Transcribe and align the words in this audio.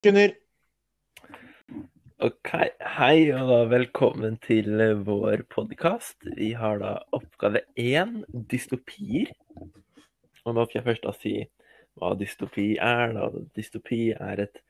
sekunder. 0.00 0.30
Ok, 2.24 2.50
Hei 2.96 3.32
og 3.36 3.68
velkommen 3.68 4.38
til 4.40 4.80
vår 5.04 5.42
podkast. 5.52 6.16
Vi 6.38 6.54
har 6.56 6.80
da 6.80 6.94
oppgave 7.12 7.60
én, 7.76 8.22
dystopier. 8.32 9.28
Og 10.46 10.56
da 10.56 10.64
skal 10.64 10.78
jeg 10.78 10.86
først 10.86 11.04
da 11.04 11.12
si 11.18 11.34
hva 12.00 12.14
dystopi 12.16 12.66
er. 12.80 13.12
da. 13.12 13.28
Dystopi 13.52 14.00
er 14.16 14.40
et 14.46 14.62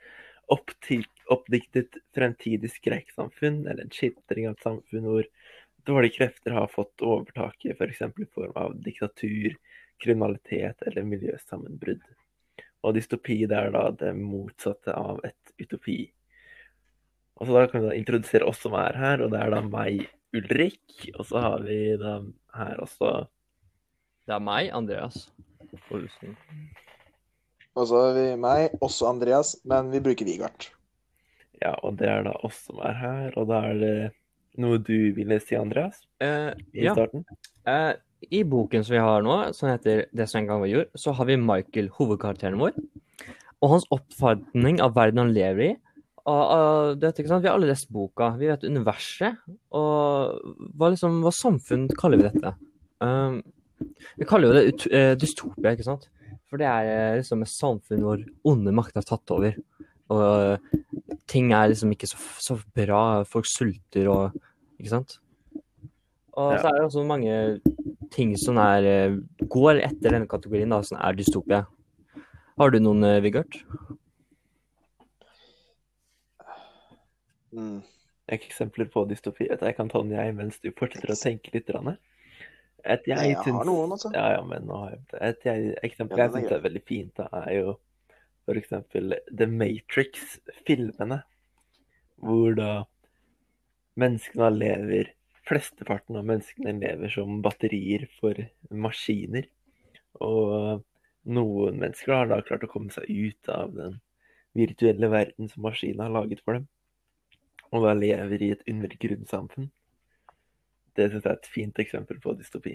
oppdiktet 0.50 2.00
fremtidig 2.10 2.72
skrekksamfunn, 2.74 3.68
eller 3.68 3.86
en 3.86 3.94
skildring 3.94 4.50
av 4.50 4.58
et 4.58 4.66
samfunn 4.66 5.06
hvor 5.12 5.28
dårlige 5.86 6.16
krefter 6.18 6.58
har 6.58 6.72
fått 6.74 7.06
overtaket, 7.06 7.78
f.eks. 7.78 8.02
i 8.02 8.32
form 8.34 8.58
av 8.58 8.74
diktatur, 8.82 9.54
kriminalitet 10.02 10.82
eller 10.90 11.06
miljøsammenbrudd. 11.06 12.02
Og 12.86 12.96
dystopi 12.96 13.42
det 13.48 13.58
er 13.58 13.74
da 13.74 13.88
det 13.92 14.14
motsatte 14.16 14.94
av 14.96 15.20
et 15.26 15.54
utopi. 15.60 15.98
Og 17.40 17.48
så 17.48 17.56
da 17.56 17.66
kan 17.68 17.82
vi 17.82 17.90
da 17.90 17.96
introdusere 17.96 18.48
oss 18.48 18.60
som 18.60 18.76
er 18.76 18.96
her, 19.00 19.22
og 19.24 19.32
det 19.32 19.40
er 19.40 19.52
da 19.54 19.60
meg, 19.64 20.08
Ulrik. 20.36 20.80
Og 21.16 21.24
så 21.26 21.40
har 21.42 21.64
vi 21.64 21.78
da 22.00 22.18
her 22.56 22.82
også 22.84 23.12
Det 24.28 24.36
er 24.36 24.42
meg, 24.44 24.68
Andreas 24.76 25.30
Og 27.74 27.86
så 27.88 28.02
har 28.04 28.12
vi 28.16 28.26
meg, 28.40 28.76
også 28.84 29.08
Andreas, 29.08 29.56
men 29.64 29.90
vi 29.92 30.02
bruker 30.04 30.28
Vigart. 30.28 30.70
Ja, 31.60 31.74
og 31.84 31.98
det 32.00 32.08
er 32.08 32.24
da 32.28 32.34
oss 32.44 32.66
som 32.68 32.80
er 32.84 32.96
her. 32.96 33.32
Og 33.40 33.48
da 33.50 33.62
er 33.70 33.80
det 33.80 33.96
noe 34.60 34.80
du 34.82 35.12
ville 35.16 35.40
si, 35.42 35.56
Andreas, 35.56 36.02
Eh, 36.20 36.52
i 36.74 36.84
ja. 36.84 36.92
starten? 36.96 37.24
Eh, 37.64 37.94
I 38.28 38.42
boken 38.44 38.84
som 38.84 38.94
vi 38.94 39.02
har 39.02 39.22
nå, 39.24 39.36
som 39.56 39.70
heter 39.70 40.06
'Det 40.12 40.28
som 40.28 40.40
en 40.40 40.46
gang 40.46 40.60
var 40.60 40.68
jord', 40.68 40.90
så 40.96 41.12
har 41.12 41.24
vi 41.24 41.36
Michael, 41.36 41.88
hovedkarakteren 41.88 42.58
vår, 42.58 42.72
og 43.62 43.70
hans 43.70 43.86
oppfatning 43.90 44.80
av 44.80 44.94
verden 44.94 45.18
han 45.18 45.34
lever 45.34 45.62
i. 45.70 45.76
Og, 46.26 46.42
og, 46.52 47.00
sant? 47.00 47.42
Vi 47.42 47.48
har 47.48 47.56
alle 47.56 47.70
lest 47.70 47.90
boka. 47.90 48.36
Vi 48.38 48.46
vet 48.50 48.64
universet. 48.64 49.36
Og 49.72 50.40
hva, 50.76 50.90
liksom, 50.92 51.22
hva 51.24 51.32
samfunn 51.32 51.88
kaller 51.96 52.20
vi 52.20 52.28
dette? 52.28 52.54
Um, 53.00 53.42
vi 54.20 54.28
kaller 54.28 54.50
jo 54.50 54.56
det 54.56 54.64
ut, 54.68 54.86
eh, 54.92 55.14
dystopia, 55.16 55.72
ikke 55.72 55.88
sant? 55.88 56.08
For 56.50 56.60
det 56.60 56.68
er 56.68 56.90
eh, 56.90 57.16
liksom 57.20 57.42
et 57.42 57.52
samfunn 57.52 58.04
hvor 58.04 58.22
onde 58.44 58.74
makter 58.76 59.00
har 59.00 59.08
tatt 59.08 59.32
over. 59.34 59.56
Og 60.10 60.20
uh, 60.20 60.58
ting 61.30 61.52
er 61.54 61.70
liksom 61.70 61.92
ikke 61.94 62.08
så, 62.10 62.18
så 62.42 62.58
bra. 62.74 63.22
Folk 63.24 63.48
sulter 63.48 64.10
og 64.10 64.38
Ikke 64.80 64.94
sant? 64.94 65.18
Og 66.32 66.54
Ja. 66.54 66.60
så 66.62 66.68
er 66.70 66.76
det 66.78 66.84
også 66.86 67.02
mange 67.04 67.32
ting 68.10 68.36
som 68.36 68.58
er, 68.58 68.84
eh, 68.86 69.16
går 69.48 69.80
etter 69.84 70.10
denne 70.16 70.28
kategorien, 70.28 70.68
da, 70.70 70.80
som 70.82 70.98
er 70.98 71.14
dystopia. 71.14 71.66
Har 72.58 72.70
du 72.70 72.78
noen, 72.80 73.04
eh, 73.04 73.20
Vigart? 73.20 73.56
Mm. 77.52 77.82
Eksempler 78.30 78.86
på 78.90 79.04
dystopi? 79.10 79.48
Jeg 79.50 79.76
kan 79.76 79.88
ta 79.90 80.02
den 80.02 80.12
jeg 80.14 80.34
mens 80.36 80.58
du 80.62 80.70
fortsetter 80.70 81.10
å 81.10 81.18
tenke 81.18 81.52
litt. 81.54 81.70
Et 82.84 83.02
jeg, 83.06 83.18
Jeg 83.18 83.36
har 83.36 83.44
syns- 83.44 83.66
noen, 83.66 83.90
altså. 83.92 84.12
Ja, 84.14 84.32
ja, 84.36 84.42
men 84.42 84.66
nå 84.66 84.76
har 84.78 84.90
jeg 84.90 85.20
Et 85.20 85.44
jeg, 85.44 85.74
eksempel 85.84 86.16
Ja, 86.16 86.28
jeg 86.28 86.44
syns 86.44 86.52
er 86.52 86.60
veldig 86.60 86.82
fint, 86.86 87.14
da, 87.14 87.28
er 87.32 87.52
jo 87.58 87.78
eksempel 88.48 89.14
The 89.36 89.46
Matrix-filmene. 89.46 91.22
Hvor 92.20 92.54
da 92.56 92.84
menneskene 93.98 94.50
lever 94.58 95.10
Flesteparten 95.48 96.18
av 96.20 96.26
menneskene 96.28 96.76
lever 96.78 97.12
som 97.12 97.40
batterier 97.44 98.06
for 98.18 98.38
maskiner. 98.70 99.48
Og 100.20 100.82
noen 101.30 101.80
mennesker 101.80 102.14
har 102.14 102.30
da 102.30 102.40
klart 102.44 102.64
å 102.66 102.70
komme 102.70 102.92
seg 102.94 103.08
ut 103.08 103.50
av 103.52 103.74
den 103.76 103.98
virtuelle 104.56 105.10
verden 105.12 105.50
som 105.50 105.64
maskinen 105.66 106.04
har 106.04 106.14
laget 106.14 106.42
for 106.44 106.58
dem. 106.58 106.68
Og 107.70 107.86
da 107.86 107.94
lever 107.94 108.42
i 108.42 108.52
et 108.54 108.64
undergrunnssamfunn. 108.70 109.68
Det 110.98 111.06
syns 111.10 111.24
jeg 111.24 111.30
er 111.30 111.38
et 111.38 111.52
fint 111.54 111.78
eksempel 111.82 112.18
på 112.22 112.34
dystopi. 112.38 112.74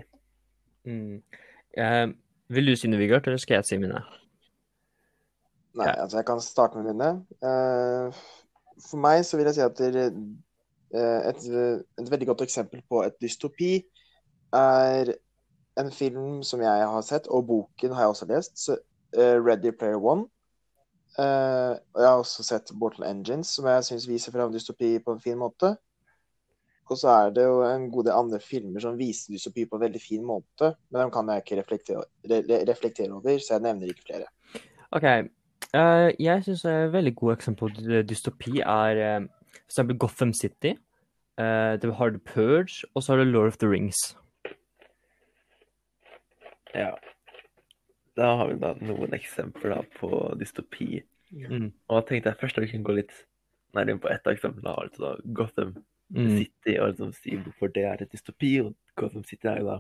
Mm. 0.87 1.20
Eh, 1.75 2.05
vil 2.55 2.71
du 2.71 2.75
si 2.80 2.87
noe, 2.87 3.02
Vigard, 3.02 3.27
eller 3.27 3.42
skal 3.42 3.59
jeg 3.59 3.67
si 3.67 3.80
mine? 3.81 3.99
Nei, 5.75 5.92
altså 5.92 6.21
jeg 6.21 6.27
kan 6.30 6.42
starte 6.43 6.80
med 6.80 6.93
mine. 6.93 7.09
Eh, 7.43 8.23
for 8.86 9.02
meg 9.04 9.25
så 9.27 9.39
vil 9.39 9.49
jeg 9.49 9.58
si 9.58 9.65
at 9.65 9.81
et, 10.94 11.46
et 12.00 12.12
veldig 12.12 12.28
godt 12.28 12.44
eksempel 12.46 12.84
på 12.90 13.02
et 13.04 13.16
dystopi 13.22 13.78
er 14.56 15.14
en 15.80 15.92
film 15.92 16.44
som 16.44 16.62
jeg 16.64 16.88
har 16.92 17.04
sett, 17.04 17.28
og 17.28 17.48
boken 17.50 17.96
har 17.96 18.06
jeg 18.06 18.14
også 18.14 18.28
lest, 18.30 18.60
så, 18.60 18.78
uh, 19.18 19.38
Ready 19.44 19.73
Player 19.76 20.00
One. 20.00 20.28
Uh, 21.16 21.76
og 21.96 22.02
jeg 22.02 22.10
har 22.10 22.22
også 22.22 22.44
sett 22.44 22.72
Mortal 22.76 23.08
Engines, 23.08 23.54
som 23.56 23.68
jeg 23.72 23.84
syns 23.88 24.08
viser 24.08 24.36
fram 24.36 24.54
dystopi 24.54 24.98
på 25.04 25.16
en 25.16 25.23
fin 25.23 25.40
måte. 25.40 25.76
Og 26.86 27.00
så 27.02 27.10
er 27.10 27.32
det 27.34 27.46
jo 27.48 27.62
en 27.66 27.88
god 27.90 28.06
del 28.06 28.14
andre 28.14 28.40
filmer 28.44 28.84
som 28.84 28.98
viser 29.00 29.34
dystopi 29.34 29.66
på 29.66 29.78
en 29.80 29.86
veldig 29.88 30.02
fin 30.02 30.26
måte, 30.26 30.76
men 30.92 31.02
dem 31.02 31.14
kan 31.14 31.32
jeg 31.32 31.42
ikke 31.42 31.58
reflektere, 31.64 32.04
re, 32.30 32.44
re- 32.46 32.62
reflektere 32.70 33.16
over, 33.16 33.40
så 33.42 33.56
jeg 33.56 33.66
nevner 33.66 33.90
ikke 33.90 34.06
flere. 34.12 34.30
OK. 34.96 35.08
Uh, 35.73 36.12
jeg 36.22 36.44
syns 36.46 36.66
et 36.70 36.94
veldig 36.94 37.16
godt 37.17 37.40
eksempel 37.40 37.73
på 37.73 38.04
dystopi 38.08 38.60
er 38.62 39.02
eh, 39.02 39.26
for 39.64 39.71
eksempel 39.73 39.98
Gotham 39.98 40.33
City. 40.33 40.76
Uh, 41.39 41.76
du 41.82 41.92
har 41.92 42.14
The 42.16 42.20
Purge, 42.20 42.86
og 42.93 43.04
så 43.04 43.14
har 43.14 43.23
du 43.23 43.32
Lord 43.32 43.48
of 43.48 43.58
the 43.58 43.70
Rings. 43.70 44.17
Ja. 46.76 46.93
Da 48.16 48.36
har 48.39 48.52
vi 48.52 48.60
da 48.60 48.73
noen 48.80 49.16
eksempler 49.16 49.76
da 49.76 49.82
på 49.99 50.10
dystopi. 50.39 51.04
Mm. 51.36 51.73
Og 51.89 51.98
da 51.98 52.05
tenkte 52.08 52.32
jeg 52.32 52.39
først 52.39 52.60
at 52.60 52.64
vi 52.64 52.71
kunne 52.71 52.88
gå 52.88 52.95
litt 53.02 53.16
nærmere 53.76 53.99
på 54.05 54.11
ett 54.14 54.27
av 54.27 54.36
eksemplene. 54.36 54.70
da, 54.70 54.76
Altså 54.86 55.04
da 55.04 55.33
Gotham 55.36 55.76
Mm. 56.14 56.37
City, 56.37 56.77
og 56.77 56.92
liksom 56.92 57.14
si 57.17 57.36
hvorfor 57.36 57.72
det 57.73 57.83
er 57.83 58.02
et 58.02 58.11
dystopi. 58.11 58.60
Og 58.61 58.76
Gotham 58.95 59.23
City 59.23 59.48
er 59.48 59.60
jo 59.60 59.67
da 59.72 59.80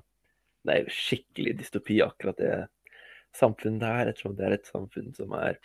Det 0.65 0.73
er 0.73 0.79
jo 0.81 0.89
skikkelig 0.89 1.59
dystopi, 1.59 1.99
akkurat 2.01 2.37
det 2.37 2.67
samfunnet 3.37 3.81
der, 3.81 4.07
ettersom 4.09 4.35
det 4.35 4.45
er 4.47 4.53
et 4.55 4.65
samfunn 4.65 5.11
som 5.13 5.31
er 5.37 5.59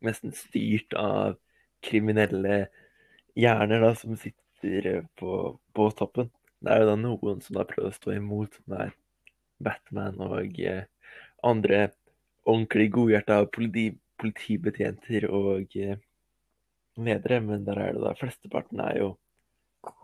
nesten 0.00 0.32
styrt 0.32 0.94
av 0.96 1.34
kriminelle 1.84 2.70
hjerner 3.38 3.80
da, 3.84 3.94
som 3.98 4.16
sitter 4.18 5.04
på, 5.18 5.58
på 5.76 5.88
toppen. 5.98 6.30
Det 6.60 6.72
er 6.74 6.82
jo 6.82 6.90
da 6.90 6.96
noen 7.00 7.40
som 7.44 7.56
da 7.56 7.64
prøver 7.68 7.90
å 7.92 7.96
stå 7.96 8.12
imot, 8.16 8.58
som 8.60 8.76
er 8.80 8.92
Batman 9.64 10.18
og 10.24 10.58
eh, 10.60 10.84
andre 11.46 11.86
ordentlig 12.48 12.90
godhjerta 12.92 13.42
politi, 13.52 13.86
politibetjenter 14.20 15.26
og 15.30 15.76
eh, 15.80 15.96
ledere, 17.00 17.40
men 17.44 17.64
der 17.64 17.80
er 17.80 17.96
det 17.96 18.04
da 18.04 18.14
flesteparten 18.18 18.82
er 18.84 19.02
jo 19.04 19.10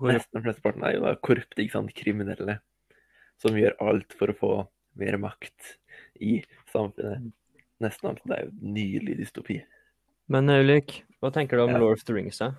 Nesten 0.01 0.41
flesteparten 0.41 0.87
er 0.89 0.95
jo 0.95 1.03
da 1.05 1.11
korrupte, 1.21 1.61
ikke 1.61 1.75
sant, 1.75 1.91
kriminelle, 1.93 2.55
som 3.37 3.59
gjør 3.61 3.75
alt 3.85 4.15
for 4.17 4.33
å 4.33 4.37
få 4.39 4.53
mer 4.97 5.19
makt 5.21 5.75
i 6.25 6.39
samfunnet. 6.73 7.27
Nesten 7.85 8.09
alt. 8.09 8.23
Det 8.25 8.39
er 8.39 8.47
jo 8.47 8.55
en 8.55 8.71
nydelig 8.73 9.19
dystopi. 9.19 9.59
men 10.33 10.49
eh, 10.49 10.63
Ulrik, 10.65 11.03
hva 11.21 11.29
tenker 11.35 11.61
du 11.61 11.67
om 11.67 11.75
Ja. 11.75 11.83
Lord 11.83 11.99
of 12.01 12.05
the 12.09 12.17
Rings? 12.17 12.39
da? 12.41 12.55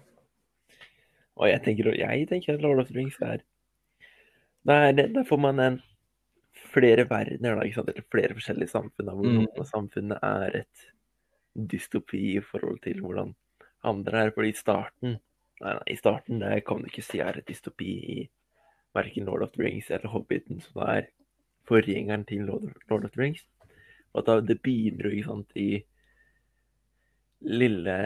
Og 1.38 1.50
jeg 1.50 1.62
tenker, 1.66 1.92
jeg 1.96 2.28
tenker 2.30 2.54
at 2.58 2.62
Lord 2.66 2.82
of 2.82 2.90
the 2.90 2.98
Rings 2.98 3.18
er 3.22 3.44
Der, 4.68 4.92
der 4.92 5.24
får 5.24 5.38
man 5.40 5.60
en 5.64 5.82
flere 6.74 7.06
verdener, 7.10 7.56
da, 7.56 7.64
eller 7.64 8.04
flere 8.12 8.34
forskjellige 8.36 8.68
samfunn. 8.74 9.06
Da, 9.08 9.14
hvor 9.16 9.24
Mm. 9.30 9.36
noen 9.38 9.60
av 9.60 9.66
samfunnene 9.70 10.18
er 10.22 10.58
et 10.64 10.88
dystopi 11.56 12.38
i 12.38 12.42
forhold 12.42 12.82
til 12.84 13.00
hvordan 13.02 13.36
andre 13.84 14.26
er. 14.26 14.32
Fordi 14.32 14.50
i 14.50 14.58
starten 14.58 15.20
Nei, 15.60 15.72
nei, 15.74 15.84
i 15.90 15.96
starten 15.98 16.40
det 16.40 16.66
kan 16.68 16.84
du 16.84 16.86
ikke 16.86 17.02
si 17.02 17.18
er 17.18 17.40
et 17.40 17.48
dystopi 17.48 17.86
i 18.14 18.30
verken 18.94 19.26
Lord 19.26 19.42
of 19.42 19.52
the 19.56 19.64
Rings 19.64 19.90
eller 19.90 20.12
Hobbiten, 20.14 20.60
som 20.62 20.84
er 20.86 21.08
forgjengeren 21.66 22.26
til 22.30 22.44
Lord 22.46 22.64
of, 22.64 22.76
Lord 22.92 23.06
of 23.06 23.12
the 23.16 23.22
Rings. 23.22 23.42
Og 24.14 24.20
at 24.22 24.28
da, 24.28 24.36
det 24.54 24.62
begynner 24.62 25.10
jo 25.10 25.16
ikke 25.16 25.24
sant, 25.32 25.52
i 25.56 25.84
lille 27.42 27.98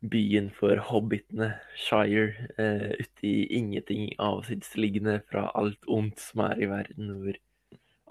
byen 0.00 0.50
for 0.54 0.76
hobbitene, 0.90 1.54
Shire, 1.76 2.48
eh, 2.58 2.92
ute 3.00 3.26
i 3.26 3.46
ingenting 3.58 4.10
avsidesliggende 4.18 5.20
fra 5.30 5.50
alt 5.54 5.88
ondt 5.88 6.20
som 6.20 6.44
er 6.46 6.60
i 6.60 6.68
verden, 6.70 7.14
hvor 7.22 7.38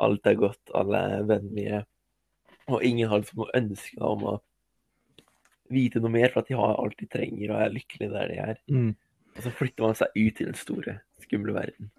alt 0.06 0.28
er 0.28 0.40
godt, 0.40 0.74
alle 0.76 0.98
er 0.98 1.30
vennlige, 1.30 1.86
og 2.68 2.84
ingen 2.84 3.10
har 3.10 3.22
liksom 3.22 3.44
noe 3.44 3.56
ønske 3.56 4.02
om 4.02 4.26
å 4.34 4.36
vite 5.74 6.02
noe 6.02 6.14
mer, 6.14 6.32
for 6.34 6.42
at 6.42 6.50
de 6.50 6.58
har 6.58 6.78
alt 6.82 6.98
de 7.00 7.10
trenger 7.10 7.52
og 7.52 7.62
er 7.62 7.74
lykkelige 7.74 8.14
der 8.14 8.32
de 8.32 8.40
er. 8.42 8.60
Mm. 8.70 8.92
Og 9.36 9.44
så 9.44 9.54
flytter 9.54 9.86
man 9.86 9.98
seg 9.98 10.18
ut 10.18 10.38
til 10.38 10.50
den 10.50 10.58
store, 10.58 11.00
skumle 11.24 11.56
verden. 11.56 11.92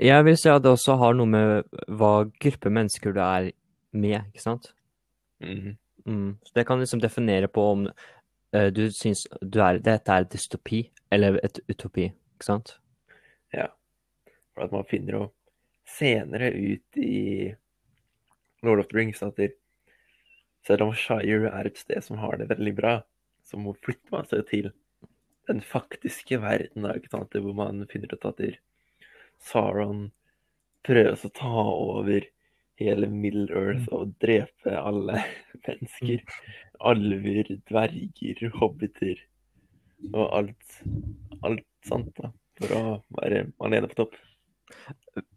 Jeg 0.00 0.24
vil 0.24 0.38
si 0.38 0.48
at 0.50 0.62
det 0.64 0.70
også 0.72 0.96
har 1.00 1.16
noe 1.16 1.28
med 1.28 1.80
hva 1.98 2.12
gruppe 2.40 2.72
mennesker 2.72 3.14
du 3.14 3.20
er 3.24 3.50
med, 3.92 4.20
ikke 4.30 4.44
sant? 4.44 4.72
Mm. 5.42 5.76
Mm. 6.08 6.30
Så 6.44 6.54
det 6.54 6.64
kan 6.68 6.80
liksom 6.80 7.02
definere 7.02 7.50
på 7.52 7.64
om 7.72 7.88
du 8.72 8.86
syns 8.94 9.26
du 9.42 9.60
er, 9.60 9.80
dette 9.84 10.14
er 10.14 10.28
dystopi 10.30 10.86
eller 11.12 11.36
et 11.44 11.60
utopi, 11.68 12.08
ikke 12.36 12.46
sant? 12.46 12.76
Ja. 13.52 13.68
For 14.54 14.66
at 14.66 14.74
man 14.74 14.86
finner 14.88 15.18
jo 15.18 15.24
senere 15.88 16.50
ut 16.52 17.00
i 17.00 17.54
Lord 18.62 18.82
of 18.82 18.88
the 18.90 18.98
Rings 18.98 19.22
at 19.22 19.38
selv 20.66 20.88
om 20.88 20.94
Shire 20.96 21.48
er 21.52 21.68
et 21.68 21.78
sted 21.80 22.02
som 22.04 22.18
har 22.20 22.36
det 22.40 22.50
veldig 22.50 22.74
bra, 22.76 22.98
så 23.46 23.60
må 23.60 23.76
flytte 23.84 24.12
man 24.12 24.26
seg 24.28 24.44
til 24.50 24.70
den 25.48 25.62
faktiske 25.64 26.40
verden, 26.42 26.84
da, 26.84 26.96
ikke 26.98 27.12
sant? 27.12 27.32
hvor 27.32 27.56
man 27.56 27.86
finner 27.88 28.12
ut 28.12 28.26
at 28.28 28.42
Sauron 29.40 30.08
prøver 30.84 31.14
å 31.14 31.30
ta 31.32 31.62
over 31.62 32.26
hele 32.78 33.08
Middle 33.10 33.48
Earth 33.56 33.88
og 33.94 34.12
drepe 34.22 34.74
alle 34.76 35.22
mennesker. 35.66 36.22
Alver, 36.78 37.48
dverger, 37.66 38.50
hobbiter 38.54 39.18
og 40.12 40.26
alt, 40.38 40.80
alt 41.42 41.66
sant, 41.86 42.10
da. 42.18 42.30
For 42.58 42.74
å 42.74 42.82
være 43.18 43.48
alene 43.66 43.90
på 43.90 43.98
topp. 43.98 44.18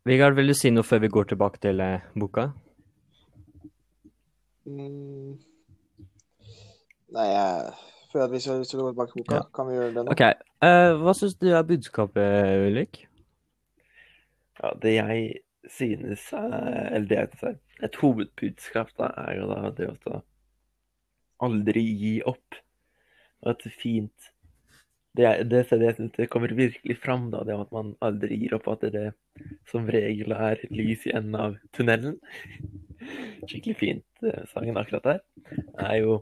Vegard, 0.05 0.35
vil 0.37 0.51
du 0.51 0.55
si 0.57 0.71
noe 0.73 0.85
før 0.85 1.03
vi 1.05 1.11
går 1.13 1.31
tilbake 1.31 1.61
til 1.63 1.81
eh, 1.81 2.05
boka? 2.17 2.49
Mm. 4.65 5.37
Nei, 7.11 7.27
jeg 7.27 7.71
føler 8.11 8.25
at 8.25 8.33
vi 8.33 8.41
skal, 8.43 8.63
gå 8.63 8.89
tilbake 8.91 9.13
til 9.13 9.23
boka, 9.23 9.35
Ja. 9.35 9.45
kan 9.55 9.69
vi 9.69 9.77
gjøre 9.77 9.93
det 9.95 10.05
nå? 10.05 10.11
Okay. 10.13 10.33
Uh, 10.61 10.91
hva 11.01 11.13
syns 11.17 11.37
du 11.41 11.49
er 11.49 11.65
budskapet, 11.65 12.67
Ulrik? 12.67 13.05
Ja, 14.61 14.73
det 14.81 14.93
jeg 14.93 15.31
synes 15.69 16.27
er 16.33 16.89
Eller 16.91 17.07
det 17.07 17.17
jeg 17.17 17.29
synes 17.31 17.43
er 17.43 17.85
et 17.85 17.95
hovedbudskap, 17.95 18.91
da, 18.97 19.09
er 19.17 19.39
jo 19.39 19.47
da 19.49 19.71
det 19.77 19.89
å 19.89 20.21
aldri 21.43 21.83
gi 21.83 22.13
opp. 22.27 22.59
Og 23.41 23.55
et 23.55 23.67
fint 23.73 24.31
Det, 25.17 25.27
det, 25.43 25.65
det, 25.69 25.95
det 26.15 26.25
kommer 26.31 26.53
virkelig 26.55 26.95
fram, 27.03 27.25
da, 27.33 27.41
det 27.43 27.57
at 27.57 27.71
man 27.75 27.95
aldri 27.99 28.37
gir 28.45 28.53
opp. 28.55 28.69
At 28.71 28.85
det 28.93 29.09
som 29.67 29.89
regel 29.91 30.31
er 30.31 30.61
lys 30.71 31.03
i 31.09 31.15
enden 31.17 31.35
av 31.35 31.57
tunnelen. 31.75 32.15
Skikkelig 33.49 33.75
fint 33.79 34.23
eh, 34.23 34.45
sangen 34.53 34.79
akkurat 34.79 35.09
der. 35.09 35.23
Det 35.51 35.87
er 35.89 35.97
jo 36.05 36.21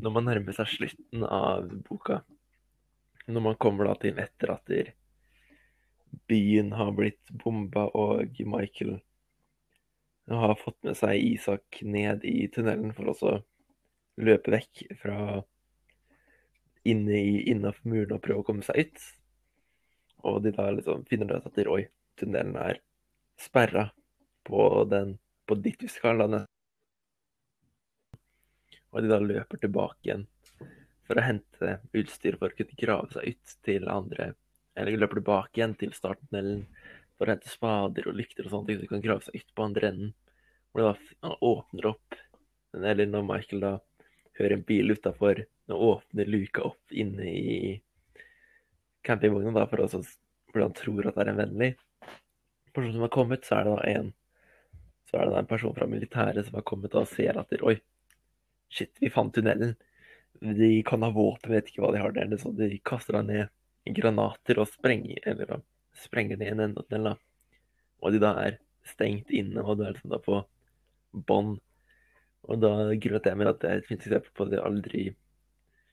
når 0.00 0.12
man 0.12 0.26
nærmer 0.28 0.56
seg 0.56 0.68
slutten 0.70 1.24
av 1.24 1.68
boka, 1.86 2.20
når 3.26 3.44
man 3.50 3.58
kommer 3.60 3.88
da 3.88 3.96
til 4.00 4.18
etter 4.20 4.52
at 4.54 4.72
byen 6.28 6.72
har 6.76 6.92
blitt 6.96 7.32
bomba, 7.42 7.86
og 7.94 8.40
Michael 8.46 8.98
har 10.26 10.56
fått 10.58 10.78
med 10.86 10.98
seg 10.98 11.22
Isak 11.22 11.80
ned 11.82 12.24
i 12.26 12.48
tunnelen 12.52 12.94
for 12.96 13.12
å 13.12 13.16
så 13.16 13.34
løpe 14.16 14.52
vekk 14.54 14.86
fra 15.00 15.42
inne 16.86 17.20
innafor 17.50 17.90
muren 17.90 18.16
og 18.16 18.22
prøve 18.24 18.42
å 18.42 18.46
komme 18.46 18.64
seg 18.66 18.86
ut. 18.86 19.06
Og 20.26 20.42
de 20.44 20.52
da 20.56 20.68
liksom 20.72 21.04
finner 21.10 21.36
ut 21.36 21.48
at 21.48 21.62
oi, 21.70 21.82
tunnelen 22.18 22.56
er 22.60 22.80
sperra 23.40 23.90
på 24.46 24.84
den 24.90 25.16
på 25.46 25.58
ditt 25.62 25.82
vi 25.82 25.90
Og 28.90 29.02
de 29.02 29.10
da 29.10 29.18
løper 29.20 29.60
tilbake 29.60 30.08
igjen 30.08 30.26
for 31.06 31.18
å 31.18 31.22
hente 31.22 31.76
utstyr 31.94 32.38
for 32.40 32.50
å 32.50 32.56
kunne 32.56 32.78
grave 32.80 33.12
seg 33.12 33.34
ut 33.34 33.56
til 33.66 33.88
andre 33.92 34.32
Eller 34.74 34.96
løper 34.98 35.20
tilbake 35.20 35.60
igjen 35.60 35.74
til 35.78 35.92
starttunnelen 35.94 36.64
for 37.16 37.26
å 37.26 37.32
hente 37.32 37.48
spader 37.48 38.08
og 38.08 38.16
lykter 38.16 38.48
og 38.48 38.66
ting, 38.66 38.78
så 38.78 38.84
de 38.84 38.90
kan 38.90 39.04
grave 39.04 39.24
seg 39.24 39.36
ut 39.38 39.52
på 39.54 39.64
andre 39.64 39.88
enden. 39.88 40.14
Hvor 40.72 40.82
de 40.82 40.88
da 41.22 41.36
åpner 41.40 41.92
opp 41.92 42.18
Eller 42.76 43.06
når 43.08 43.22
Michael 43.24 43.62
da 43.62 43.74
hører 44.38 44.56
en 44.56 44.66
bil 44.68 44.92
utafor, 44.92 45.42
nå 45.66 45.80
åpner 45.90 46.28
luka 46.30 46.64
opp 46.68 46.92
inne 46.92 47.26
i 47.30 47.56
campingvogna 49.06 49.66
for 49.70 49.84
også, 49.86 50.02
så, 50.02 50.18
fordi 50.52 50.66
han 50.66 50.76
tror 50.76 51.08
at 51.08 51.16
det 51.16 51.24
er 51.24 51.32
en 51.32 51.42
vennlig 51.42 51.72
person 52.76 52.92
som 52.92 53.04
har 53.06 53.12
kommet, 53.14 53.44
så 53.46 53.58
er 53.58 53.66
det 53.66 53.74
da 53.76 53.90
en 53.96 54.14
så 55.06 55.20
er 55.20 55.28
det 55.28 55.34
da 55.36 55.42
en 55.42 55.50
person 55.50 55.74
fra 55.74 55.86
militæret 55.86 56.46
som 56.46 56.56
har 56.58 56.64
kommet 56.66 56.94
og 56.98 57.06
ser 57.08 57.38
at 57.38 57.52
Oi, 57.62 57.76
shit, 58.74 58.90
vi 59.00 59.10
fant 59.12 59.32
tunnelen. 59.34 59.76
De 60.42 60.70
kan 60.86 61.04
ha 61.06 61.12
våpen, 61.14 61.52
vet 61.54 61.70
ikke 61.70 61.84
hva 61.84 61.92
de 61.94 62.02
har 62.02 62.14
der. 62.16 62.34
Så 62.42 62.50
de 62.56 62.72
kaster 62.84 63.14
da 63.14 63.22
ned 63.22 63.94
granater 63.96 64.58
og 64.58 64.66
sprenger, 64.72 65.20
eller 65.30 65.60
sprenger 66.02 66.40
ned 66.40 66.56
en 66.56 66.64
ende 66.66 66.82
tunnelen. 66.88 67.22
Og 68.02 68.12
de 68.12 68.20
da 68.22 68.34
er 68.42 68.58
stengt 68.86 69.30
inne, 69.30 69.62
og 69.62 69.78
du 69.78 69.86
er 69.86 69.94
liksom 69.94 70.12
da 70.12 70.20
på 70.22 70.42
bånn. 71.30 71.56
Og 72.46 72.60
da 72.62 72.72
til 72.94 73.16
jeg 73.16 73.38
mener 73.38 73.52
at 73.52 73.62
det 73.62 73.70
er 73.70 73.80
et 73.80 73.88
fint 73.88 74.02
eksempel 74.02 74.32
på 74.34 74.46
at 74.46 74.52
det 74.52 74.62
aldri 74.62 75.06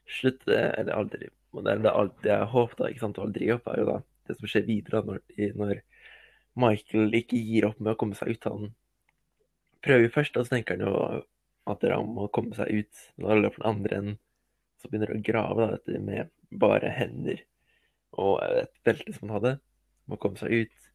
slutter, 0.09 0.73
eller 0.77 0.94
aldri 0.94 1.29
det 1.53 1.73
er 1.73 1.94
alt 1.94 2.25
jeg 2.25 2.50
håper 2.50 2.79
da, 2.79 2.88
ikke 2.89 3.03
sant, 3.03 3.19
å 3.21 3.27
aldri 3.27 3.45
gi 3.45 3.53
opp, 3.53 3.67
er 3.69 3.79
jo 3.79 3.89
da 3.91 4.00
det 4.27 4.35
som 4.39 4.50
skjer 4.50 4.65
videre 4.65 5.03
når, 5.05 5.19
når 5.59 5.81
Michael 6.63 7.17
ikke 7.17 7.38
gir 7.38 7.67
opp 7.67 7.81
med 7.81 7.94
å 7.94 8.00
komme 8.00 8.17
seg 8.17 8.33
ut. 8.33 8.47
Han 8.50 8.71
prøver 9.85 10.13
først, 10.13 10.38
og 10.38 10.47
så 10.47 10.55
tenker 10.55 10.77
han 10.77 10.88
jo 10.88 10.94
at 11.69 11.81
det 11.81 11.91
er 11.91 11.97
om 12.00 12.17
å 12.23 12.29
komme 12.33 12.55
seg 12.57 12.71
ut. 12.71 13.03
Når 13.19 13.33
han 13.33 13.44
løper 13.44 13.61
den 13.61 13.69
andre 13.69 14.00
enden, 14.00 14.19
så 14.81 14.89
begynner 14.89 15.13
han 15.13 15.21
å 15.21 15.27
grave 15.27 15.59
da, 15.59 15.77
dette 15.77 16.03
med 16.03 16.31
bare 16.63 16.94
hender 16.94 17.44
og 18.23 18.44
et 18.45 18.73
belte 18.85 19.13
som 19.15 19.29
han 19.29 19.38
hadde, 19.39 19.53
Må 20.11 20.17
komme 20.19 20.35
seg 20.35 20.51
ut. 20.51 20.89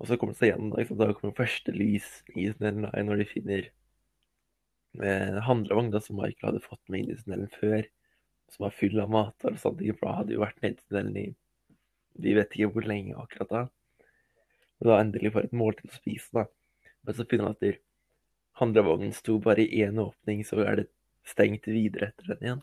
Og 0.00 0.08
så 0.08 0.16
kommer 0.16 0.32
han 0.32 0.38
seg 0.40 0.48
igjen. 0.48 0.70
da, 0.72 0.84
da 1.04 1.14
kommer 1.14 1.36
første 1.36 1.74
lys 1.76 2.06
i 2.32 2.46
tunnelen 2.48 2.88
når 3.06 3.20
de 3.20 3.26
finner 3.28 3.66
eh, 5.00 5.38
handlevogn 5.46 5.92
som 6.00 6.18
Michael 6.20 6.52
hadde 6.52 6.64
fått 6.64 6.82
med 6.92 7.04
inn 7.04 7.14
i 7.14 7.20
tunnelen 7.20 7.52
før, 7.54 7.86
som 8.52 8.66
var 8.66 8.76
full 8.76 8.98
av 9.00 9.12
mat 9.12 9.48
og 9.48 9.78
ting, 9.78 9.94
for 9.96 10.08
da 10.08 10.18
hadde 10.18 10.36
jo 10.36 10.42
vært 10.44 10.60
nede 10.64 10.76
i 10.76 10.84
tunnelen 10.88 11.22
i 11.22 11.28
vi 12.20 12.34
vet 12.36 12.52
ikke 12.52 12.74
hvor 12.74 12.84
lenge 12.84 13.16
akkurat 13.16 13.52
da. 13.52 13.62
Og 14.82 14.90
da 14.90 14.98
endelig 15.00 15.32
får 15.32 15.46
et 15.46 15.56
måltid 15.56 15.88
å 15.88 15.96
spise, 15.96 16.28
da. 16.36 16.44
Men 17.06 17.16
så 17.16 17.26
finner 17.28 17.48
man 17.48 17.56
at 17.56 17.80
handlevognen 18.60 19.14
sto 19.16 19.38
bare 19.42 19.64
i 19.64 19.80
én 19.86 20.00
åpning, 20.02 20.42
så 20.44 20.60
er 20.66 20.82
det 20.82 20.90
stengt 21.26 21.68
videre 21.70 22.10
etter 22.10 22.34
den 22.34 22.44
igjen. 22.44 22.62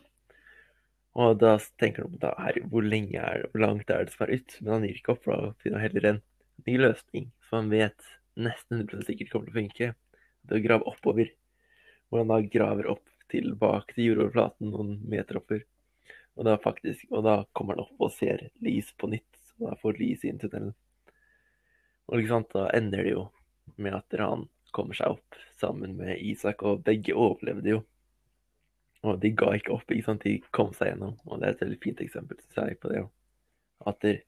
Og 1.18 1.40
da 1.42 1.56
tenker 1.80 2.06
han 2.06 2.20
på 2.22 2.68
hvor 2.70 2.86
lenge 2.86 3.18
er 3.18 3.42
det, 3.42 3.50
hvor 3.50 3.64
langt 3.64 3.90
er 3.90 4.06
det 4.06 4.14
som 4.14 4.26
er 4.26 4.36
ut? 4.38 4.56
Men 4.60 4.72
han 4.76 4.86
gir 4.86 5.00
ikke 5.00 5.14
opp, 5.16 5.24
for 5.24 5.34
da 5.34 5.54
finner 5.62 5.80
han 5.80 5.88
heller 5.88 6.08
en 6.12 6.22
ny 6.68 6.76
løsning 6.78 7.30
som 7.48 7.58
han 7.58 7.72
vet 7.72 8.10
nesten 8.38 8.84
100 8.84 9.08
sikkert 9.08 9.32
kommer 9.32 9.50
til 9.50 9.56
å 9.56 9.60
funke. 9.60 9.90
Det 10.46 10.60
å 10.60 10.64
grave 10.64 10.86
oppover. 10.88 11.32
Hvor 12.10 12.22
han 12.22 12.32
da 12.32 12.40
graver 12.42 12.90
opp 12.90 13.06
tilbake 13.30 13.94
til 13.94 14.10
jordoverflaten 14.10 14.72
noen 14.72 14.96
meter 15.08 15.38
oppover. 15.38 15.64
Og 16.38 16.46
da, 16.46 16.56
faktisk, 16.58 17.06
og 17.10 17.24
da 17.26 17.36
kommer 17.56 17.76
han 17.76 17.84
opp 17.84 18.06
og 18.06 18.14
ser 18.14 18.48
lys 18.64 18.90
på 18.98 19.10
nytt. 19.12 19.28
Og 19.58 19.68
da 19.68 19.76
får 19.82 20.00
lys 20.00 20.24
inn 20.26 20.40
tunnelen. 20.40 20.74
Og 22.10 22.18
ikke 22.18 22.32
sant, 22.32 22.50
da 22.54 22.70
ender 22.74 23.06
det 23.06 23.14
jo 23.14 23.28
med 23.78 23.94
at 23.94 24.18
han 24.18 24.48
kommer 24.74 24.96
seg 24.98 25.14
opp 25.14 25.38
sammen 25.60 25.96
med 25.98 26.18
Isak, 26.22 26.62
og 26.66 26.82
begge 26.86 27.14
overlevde 27.14 27.76
jo. 27.76 27.80
Og 29.06 29.20
de 29.22 29.30
ga 29.32 29.52
ikke 29.56 29.72
opp, 29.76 29.86
ikke 29.88 30.06
sant, 30.06 30.26
de 30.26 30.40
kom 30.54 30.74
seg 30.76 30.92
gjennom. 30.92 31.14
Og 31.28 31.40
det 31.40 31.48
er 31.48 31.54
et 31.54 31.62
veldig 31.64 31.78
fint 31.84 32.02
eksempel 32.04 32.40
synes 32.40 32.58
jeg, 32.58 32.80
på 32.82 32.90
det. 32.92 33.04
At 33.88 34.02
der, 34.04 34.20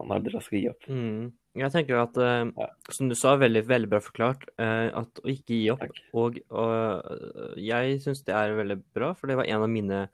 man 0.00 0.16
aldri 0.18 0.42
skal 0.42 0.58
gi 0.58 0.68
opp. 0.72 0.88
Mm. 0.90 1.30
Jeg 1.54 1.70
tenker 1.70 2.00
at, 2.02 2.16
eh, 2.18 2.50
Ja. 2.58 2.66
som 2.90 3.08
du 3.08 3.14
sa, 3.14 3.36
veldig, 3.36 3.64
veldig 3.66 3.88
bra 3.88 4.00
forklart, 4.00 4.48
eh, 4.58 4.90
at 4.90 5.20
å 5.22 5.28
ikke 5.30 5.54
gi 5.54 5.70
opp. 5.70 5.80
Takk. 5.80 6.00
Og, 6.12 6.38
og 6.50 7.54
jeg 7.56 8.00
syns 8.02 8.24
det 8.24 8.34
er 8.34 8.56
veldig 8.56 8.82
bra, 8.92 9.12
for 9.14 9.28
det 9.28 9.36
var 9.36 9.46
en 9.46 9.62
av 9.62 9.70
mine 9.70 10.08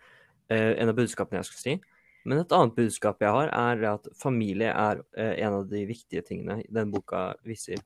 eh, 0.50 0.74
en 0.76 0.90
av 0.90 0.96
budskapene 0.96 1.40
jeg 1.40 1.48
skulle 1.48 1.64
si. 1.64 1.80
Men 2.26 2.42
et 2.42 2.52
annet 2.52 2.74
budskap 2.76 3.22
jeg 3.22 3.32
har, 3.32 3.48
er 3.48 3.84
at 3.94 4.08
familie 4.18 4.68
er 4.68 5.00
eh, 5.16 5.40
en 5.46 5.62
av 5.62 5.70
de 5.70 5.86
viktige 5.88 6.22
tingene 6.26 6.60
den 6.68 6.90
boka 6.92 7.34
viser. 7.46 7.80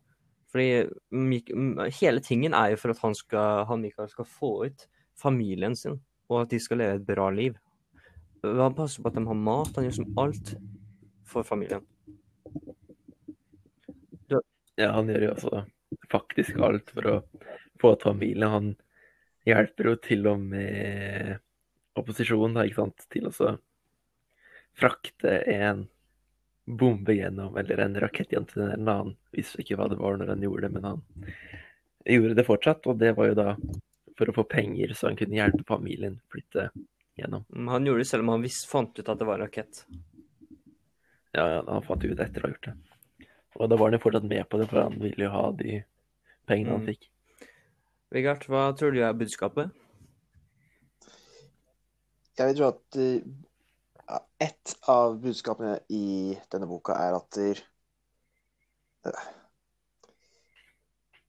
Fordi 0.51 0.89
Mik 1.15 1.51
hele 2.01 2.21
tingen 2.23 2.55
er 2.55 2.75
jo 2.75 2.81
for 2.83 2.95
at 2.95 3.03
han, 3.03 3.15
skal, 3.15 3.65
han 3.67 3.83
Mikael 3.83 4.11
skal 4.11 4.27
få 4.27 4.53
ut 4.67 4.87
familien 5.19 5.77
sin, 5.79 6.01
og 6.31 6.43
at 6.43 6.51
de 6.51 6.59
skal 6.63 6.79
leve 6.83 6.99
et 6.99 7.07
bra 7.07 7.31
liv. 7.31 7.55
Han 8.43 8.75
passer 8.75 9.03
på 9.03 9.11
at 9.11 9.17
de 9.19 9.25
har 9.27 9.39
mat, 9.39 9.71
han 9.77 9.87
gjør 9.87 9.99
som 10.03 10.19
alt 10.19 10.55
for 11.31 11.47
familien. 11.47 11.83
Ja, 14.81 14.91
han 14.97 15.11
gjør 15.11 15.29
jo 15.29 15.33
også 15.35 15.65
faktisk 16.11 16.59
alt 16.63 16.91
for 16.95 17.11
å 17.11 17.17
få 17.81 17.95
til 17.95 18.11
familien. 18.11 18.51
Han 18.51 18.71
hjelper 19.47 19.91
jo 19.91 19.97
til 20.03 20.27
og 20.31 20.41
med 20.43 21.37
opposisjonen, 21.99 22.57
da, 22.57 22.65
ikke 22.67 22.83
sant, 22.83 23.05
til 23.13 23.29
å 23.31 23.55
frakte 24.75 25.37
en 25.53 25.85
bombe 26.65 27.15
gjennom, 27.15 27.57
eller 27.61 27.85
en 27.85 27.99
rakett 28.03 28.33
gjennom 28.33 28.49
tunnelen. 28.51 28.89
Han 28.89 29.13
visste 29.37 29.63
ikke 29.63 29.79
hva 29.79 29.89
det 29.93 30.01
var 30.01 30.19
når 30.19 30.33
han 30.35 30.47
gjorde 30.47 30.67
det, 30.67 30.73
men 30.75 30.89
han 30.89 31.05
gjorde 32.17 32.39
det 32.39 32.47
fortsatt. 32.49 32.89
Og 32.91 32.99
det 32.99 33.13
var 33.19 33.31
jo 33.31 33.39
da 33.39 33.49
for 34.19 34.31
å 34.31 34.37
få 34.37 34.47
penger, 34.49 34.95
så 34.97 35.11
han 35.11 35.19
kunne 35.19 35.39
hjelpe 35.39 35.67
familien 35.69 36.19
flytte 36.33 36.71
gjennom. 37.19 37.45
Mm, 37.55 37.69
Han 37.69 37.87
gjorde 37.87 38.05
det 38.05 38.11
selv 38.11 38.27
om 38.27 38.35
han 38.35 38.45
visst 38.47 38.69
fant 38.71 38.99
ut 38.99 39.09
at 39.09 39.19
det 39.21 39.29
var 39.29 39.39
en 39.39 39.47
rakett. 39.47 39.85
Ja, 41.35 41.47
ja, 41.51 41.63
han 41.67 41.87
fant 41.87 42.05
ut 42.05 42.21
etter 42.21 42.43
å 42.43 42.49
ha 42.49 42.55
gjort 42.55 42.69
det. 42.71 42.77
Og 43.55 43.71
da 43.71 43.77
var 43.79 43.91
han 43.91 43.99
jo 43.99 44.03
fortsatt 44.03 44.27
med 44.27 44.47
på 44.51 44.59
det, 44.59 44.69
for 44.71 44.83
han 44.83 44.99
ville 45.03 45.27
jo 45.27 45.31
ha 45.31 45.45
de 45.55 45.83
pengene 46.49 46.75
han 46.75 46.83
Mm. 46.83 46.87
fikk. 46.91 47.09
Vegard, 48.15 48.45
hva 48.51 48.73
tror 48.77 48.93
du 48.95 49.01
er 49.03 49.13
budskapet? 49.13 49.71
Jeg 52.39 52.47
vil 52.47 52.57
tro 52.59 52.67
at 52.69 52.99
uh, 52.99 54.21
ett 54.43 54.75
av 54.91 55.17
budskapene 55.23 55.79
i 55.89 56.37
denne 56.51 56.67
boka 56.67 56.97
er 56.99 57.15
at 57.17 57.39
eh, 57.39 57.63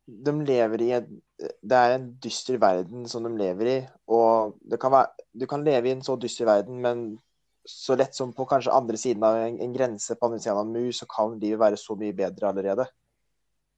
de 0.06 0.34
lever 0.46 0.82
i 0.82 0.92
en 0.98 1.22
Det 1.38 1.76
er 1.76 1.94
en 1.98 2.06
dyster 2.24 2.58
verden 2.58 3.08
som 3.12 3.24
de 3.26 3.34
lever 3.36 3.68
i. 3.68 3.88
Og 4.08 4.56
det 4.64 4.80
kan 4.80 4.92
være 4.92 5.26
Du 5.36 5.46
kan 5.46 5.64
leve 5.64 5.90
i 5.90 5.92
en 5.92 6.02
så 6.02 6.16
dyster 6.16 6.46
verden, 6.46 6.82
men 6.82 7.20
så 7.66 7.96
lett 7.96 8.16
som 8.16 8.34
på 8.34 8.46
kanskje 8.46 8.74
andre 8.74 8.98
siden 8.98 9.24
av 9.26 9.38
en, 9.38 9.60
en 9.62 9.74
grense 9.74 10.16
på 10.16 10.28
andre 10.28 10.40
siden 10.40 10.58
av 10.58 10.66
en 10.66 10.74
mur, 10.76 10.92
så 10.94 11.08
kan 11.10 11.40
livet 11.40 11.60
være 11.62 11.80
så 11.82 11.98
mye 12.00 12.16
bedre 12.16 12.50
allerede. 12.50 12.86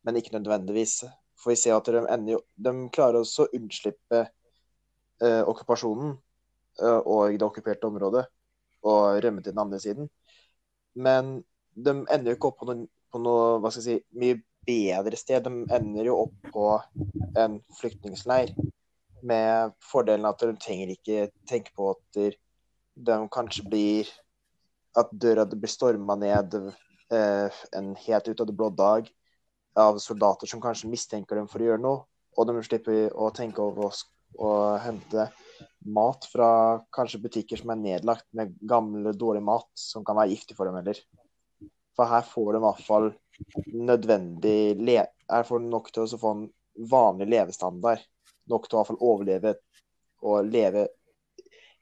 Men 0.06 0.20
ikke 0.20 0.36
nødvendigvis. 0.36 1.01
For 1.38 1.53
vi 1.53 1.60
ser 1.60 1.77
at 1.77 1.88
de 1.94 2.01
ender 2.01 2.34
jo 2.34 2.39
De 2.58 2.72
klarer 2.94 3.20
også 3.22 3.46
å 3.46 3.51
unnslippe 3.53 4.24
eh, 4.24 5.44
okkupasjonen 5.46 6.15
eh, 6.82 7.00
og 7.00 7.38
det 7.38 7.46
okkuperte 7.46 7.89
området 7.89 8.25
og 8.88 9.20
rømme 9.24 9.44
til 9.44 9.53
den 9.53 9.62
andre 9.62 9.79
siden. 9.82 10.10
Men 10.98 11.38
de 11.75 11.94
ender 11.94 12.32
jo 12.32 12.38
ikke 12.38 12.51
opp 12.51 12.62
på 12.62 12.70
noe, 12.70 12.88
på 13.13 13.22
noe 13.22 13.58
hva 13.62 13.72
skal 13.72 13.84
jeg 13.84 14.01
si, 14.01 14.17
mye 14.17 14.39
bedre 14.67 15.20
sted. 15.20 15.46
De 15.46 15.77
ender 15.77 16.10
jo 16.10 16.17
opp 16.25 16.51
på 16.53 16.67
en 17.38 17.60
flyktningleir 17.77 18.56
med 19.27 19.74
fordelen 19.91 20.27
at 20.29 20.44
de 20.44 20.58
trenger 20.62 20.94
ikke 20.94 21.29
tenke 21.50 21.74
på 21.77 21.91
at 21.96 22.20
de, 22.98 23.18
kanskje 23.34 23.66
blir 23.70 24.10
At 24.98 25.12
døra 25.13 25.46
blir 25.46 25.70
storma 25.70 26.16
ned 26.18 26.56
eh, 27.13 27.58
en 27.77 27.94
helt 28.08 28.27
ut 28.27 28.42
av 28.42 28.48
det 28.50 28.56
blå 28.58 28.70
dag 28.74 29.10
av 29.77 30.00
soldater 30.01 30.50
som 30.50 30.62
kanskje 30.62 30.89
mistenker 30.89 31.38
dem 31.38 31.48
for 31.50 31.62
å 31.62 31.68
gjøre 31.68 31.84
noe, 31.84 32.00
og 32.34 32.50
de 32.50 32.63
slipper 32.66 33.13
å 33.13 33.30
tenke 33.36 33.62
over 33.62 33.92
å, 33.92 34.50
hente 34.82 35.27
mat 35.94 36.25
fra 36.32 36.50
kanskje 36.94 37.22
butikker 37.24 37.62
som 37.62 37.72
er 37.74 37.80
nedlagt 37.84 38.25
med 38.36 38.56
gammel, 38.70 39.12
dårlig 39.18 39.44
mat 39.46 39.70
som 39.77 40.06
kan 40.06 40.18
være 40.18 40.34
giftig 40.34 40.58
for 40.58 40.70
dem 40.70 40.80
heller. 40.80 41.00
For 41.98 42.10
her 42.10 42.25
får 42.25 42.51
de 42.54 42.60
i 42.60 42.66
hvert 42.66 42.84
fall 42.86 43.08
nødvendig 43.74 44.58
le 44.82 45.00
får 45.48 45.63
de 45.63 45.72
nok 45.72 45.89
til 45.94 46.06
å 46.06 46.20
få 46.22 46.34
en 46.36 46.44
vanlig 46.92 47.30
levestandard. 47.32 48.04
Nok 48.50 48.68
til 48.68 48.77
å 48.77 48.77
i 48.77 48.82
hvert 48.82 48.92
fall 48.92 49.10
overleve 49.12 49.56
og 50.27 50.51
leve 50.51 50.88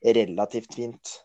relativt 0.03 0.75
fint 0.75 1.19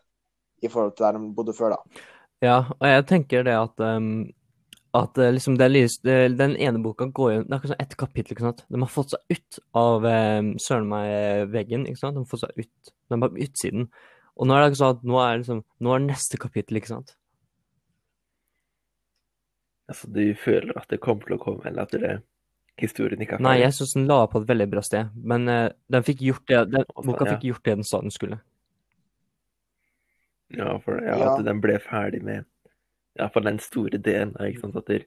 i 0.61 0.69
forhold 0.69 0.95
til 0.95 1.07
der 1.07 1.17
de 1.17 1.33
bodde 1.35 1.55
før, 1.57 1.75
da. 1.75 2.05
Ja, 2.41 2.59
og 2.79 2.85
jeg 2.87 3.07
tenker 3.09 3.43
det 3.45 3.53
at 3.57 3.83
um, 3.85 4.29
at 4.97 5.17
uh, 5.17 5.29
liksom 5.31 5.55
den, 5.59 5.75
den 6.37 6.55
ene 6.59 6.81
boka 6.83 7.05
går 7.05 7.31
jo 7.31 7.43
Det 7.43 7.51
er 7.51 7.57
akkurat 7.57 7.73
sånn 7.73 7.83
ett 7.85 7.97
kapittel. 7.99 8.35
ikke 8.35 8.47
sant? 8.47 8.63
De 8.67 8.81
har 8.81 8.91
fått 8.91 9.13
seg 9.13 9.35
ut 9.37 9.59
av 9.77 10.07
um, 10.07 10.49
søren 10.59 10.89
meg 10.91 11.51
veggen. 11.53 11.85
ikke 11.87 12.01
sant? 12.01 12.17
De 12.17 12.23
har 12.23 12.31
fått 12.31 12.43
seg 12.43 12.59
ut. 12.59 12.91
De 13.07 13.17
er 13.17 13.23
på 13.23 13.45
utsiden. 13.45 13.87
Og 14.35 14.47
nå 14.47 14.55
er 14.55 14.63
det 14.63 14.71
ikke 14.71 14.81
sånn 14.81 14.97
at 14.97 15.07
nå 15.07 15.21
er, 15.21 15.39
liksom, 15.43 15.63
nå 15.85 15.95
er 15.95 16.03
neste 16.03 16.39
kapittel, 16.41 16.79
ikke 16.79 16.91
sant? 16.91 17.15
Altså, 19.91 20.11
du 20.11 20.23
føler 20.39 20.75
at 20.79 20.91
det 20.91 21.01
kommer 21.03 21.27
til 21.27 21.35
å 21.35 21.41
komme, 21.41 21.65
eller 21.67 21.87
at 21.87 21.95
det, 21.99 22.13
historien 22.79 23.21
ikke 23.21 23.37
er 23.37 23.43
Nei, 23.43 23.57
jeg 23.59 23.75
syns 23.75 23.95
den 23.97 24.07
la 24.09 24.23
på 24.31 24.39
et 24.41 24.47
veldig 24.49 24.67
bra 24.71 24.83
sted. 24.85 25.11
Men 25.15 25.47
uh, 25.51 25.67
den 25.91 26.07
fikk 26.07 26.23
gjort 26.25 26.47
det, 26.51 26.63
den, 26.73 26.87
boka 26.99 27.27
ja. 27.27 27.35
fikk 27.35 27.51
gjort 27.51 27.67
det 27.67 27.77
den 27.79 27.87
sa 27.87 28.03
den 28.03 28.13
skulle. 28.13 28.41
Ja, 30.57 30.77
for 30.83 31.01
ja, 31.03 31.17
Ja. 31.17 31.33
at 31.35 31.45
den 31.45 31.61
ble 31.61 31.79
ferdig 31.79 32.23
med 32.23 32.45
ja, 33.19 33.27
for 33.29 33.41
den 33.41 33.59
store 33.59 33.97
delen. 33.97 34.35
Ikke 34.39 34.61
sant? 34.65 34.75
At 34.75 34.87
de, 34.87 35.01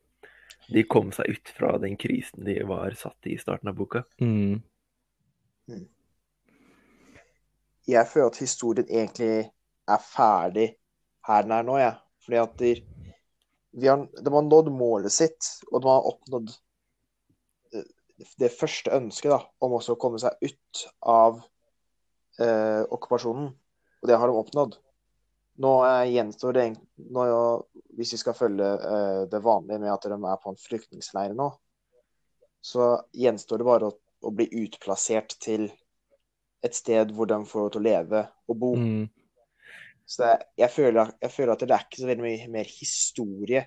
de 0.72 0.84
kom 0.84 1.12
seg 1.12 1.28
ut 1.30 1.52
fra 1.56 1.76
den 1.78 1.96
krisen 2.00 2.44
de 2.44 2.58
var 2.68 2.94
satt 2.98 3.26
i 3.26 3.34
i 3.34 3.40
starten 3.40 3.68
av 3.68 3.76
boka. 3.78 4.04
Mm. 4.20 4.62
jeg 7.88 8.06
føler 8.08 8.26
at 8.26 8.40
historien 8.40 8.88
egentlig 8.88 9.50
er 9.88 10.00
ferdig 10.00 10.74
her 11.28 11.42
den 11.44 11.52
er 11.56 11.64
nå, 11.66 11.76
jeg. 11.80 11.96
Fordi 12.24 12.38
at 12.40 12.54
de, 12.60 12.70
vi 13.80 13.88
har, 13.90 14.04
de 14.24 14.32
har 14.32 14.46
nådd 14.46 14.70
målet 14.72 15.12
sitt, 15.12 15.48
og 15.72 15.82
de 15.82 15.90
har 15.90 16.08
oppnådd 16.08 16.52
eh, 17.74 17.88
det 18.40 18.52
første 18.52 18.92
ønsket 18.96 19.32
da, 19.34 19.40
om 19.64 19.76
også 19.76 19.96
å 19.96 20.00
komme 20.00 20.20
seg 20.22 20.36
ut 20.44 20.84
av 21.00 21.42
eh, 22.40 22.82
okkupasjonen. 22.88 23.50
Og 24.02 24.08
det 24.08 24.18
har 24.20 24.28
de 24.28 24.40
oppnådd. 24.40 24.78
Nå 25.62 25.72
eh, 25.86 26.10
gjenstår 26.10 26.56
det 26.56 26.64
nå, 26.96 27.24
Hvis 27.94 28.14
vi 28.16 28.18
skal 28.18 28.34
følge 28.34 28.70
eh, 28.74 29.20
det 29.30 29.42
vanlige 29.44 29.78
med 29.82 29.92
at 29.92 30.08
de 30.10 30.18
er 30.18 30.40
på 30.42 30.50
en 30.50 30.58
flyktningleir 30.58 31.36
nå, 31.38 31.50
så 32.64 32.94
gjenstår 33.12 33.60
det 33.60 33.68
bare 33.68 33.90
å, 33.90 33.96
å 34.24 34.32
bli 34.34 34.48
utplassert 34.64 35.36
til 35.42 35.68
et 36.64 36.74
sted 36.74 37.12
hvor 37.12 37.28
de 37.28 37.38
får 37.46 37.60
lov 37.60 37.72
til 37.74 37.82
å 37.82 37.84
leve 37.84 38.24
og 38.48 38.58
bo. 38.58 38.72
Mm. 38.80 39.04
Så 40.06 40.24
det, 40.24 40.34
jeg, 40.60 40.70
føler, 40.72 41.12
jeg 41.20 41.32
føler 41.32 41.54
at 41.54 41.64
det 41.64 41.76
er 41.76 41.86
ikke 41.86 42.02
så 42.02 42.08
veldig 42.08 42.24
mye 42.24 42.50
mer 42.52 42.70
historie 42.70 43.64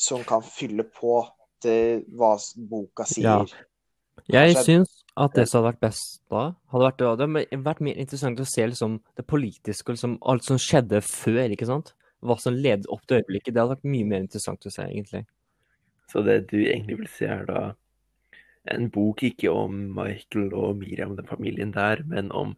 som 0.00 0.24
kan 0.26 0.44
fylle 0.44 0.84
på 0.88 1.20
til 1.62 2.04
hva 2.18 2.34
boka 2.56 3.06
sier. 3.08 3.50
Jeg 4.32 4.54
Kanskje- 4.54 4.64
syns 4.64 4.98
at 5.16 5.34
det 5.36 5.48
som 5.48 5.60
hadde 5.62 5.74
vært 5.74 5.80
best 5.84 6.20
da, 6.30 6.44
hadde 6.72 6.86
vært, 6.86 6.98
det 6.98 7.08
hadde 7.10 7.64
vært 7.64 7.80
mer 7.84 7.94
interessant 8.00 8.40
å 8.40 8.46
se 8.48 8.66
liksom, 8.66 9.00
det 9.16 9.26
politiske 9.26 9.92
liksom, 9.92 10.18
alt 10.22 10.44
som 10.44 10.56
skjedde 10.56 11.02
før, 11.04 11.50
ikke 11.52 11.68
sant? 11.68 11.92
Hva 12.22 12.38
som 12.40 12.54
ledet 12.54 12.86
opp 12.88 13.04
til 13.06 13.20
øyeblikket. 13.20 13.52
Det 13.52 13.60
hadde 13.60 13.74
vært 13.76 13.84
mye 13.92 14.06
mer 14.06 14.20
interessant 14.24 14.64
å 14.64 14.70
se, 14.72 14.82
egentlig. 14.86 15.26
Så 16.08 16.22
det 16.24 16.48
du 16.48 16.58
egentlig 16.62 16.98
vil 16.98 17.08
se, 17.08 17.26
er 17.26 17.44
da 17.48 17.74
en 18.70 18.88
bok 18.94 19.24
ikke 19.26 19.50
om 19.50 19.74
Michael 19.96 20.52
og 20.54 20.76
Miriam, 20.78 21.16
den 21.16 21.26
familien 21.26 21.72
der, 21.74 22.02
men 22.06 22.30
om 22.30 22.54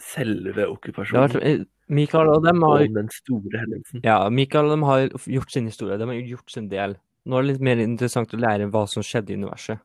selve 0.00 0.64
okkupasjonen. 0.70 1.34
vært, 1.34 1.66
Michael 1.90 2.28
og 2.30 2.44
dem 2.44 2.62
har 2.62 2.84
om 2.86 2.94
den 2.94 3.08
store 3.12 3.58
hendelsen. 3.64 4.00
Ja, 4.06 4.28
Mikael 4.30 4.70
og 4.70 4.76
dem 4.78 4.82
har 4.86 5.08
gjort 5.08 5.50
sin 5.50 5.66
historie. 5.66 5.98
De 5.98 6.06
har 6.06 6.14
gjort 6.14 6.50
sin 6.54 6.68
del. 6.70 6.96
Nå 7.26 7.36
er 7.36 7.42
det 7.42 7.50
litt 7.52 7.60
mer 7.66 7.82
interessant 7.82 8.32
å 8.32 8.40
lære 8.40 8.70
hva 8.70 8.86
som 8.88 9.02
skjedde 9.02 9.34
i 9.34 9.36
universet. 9.40 9.82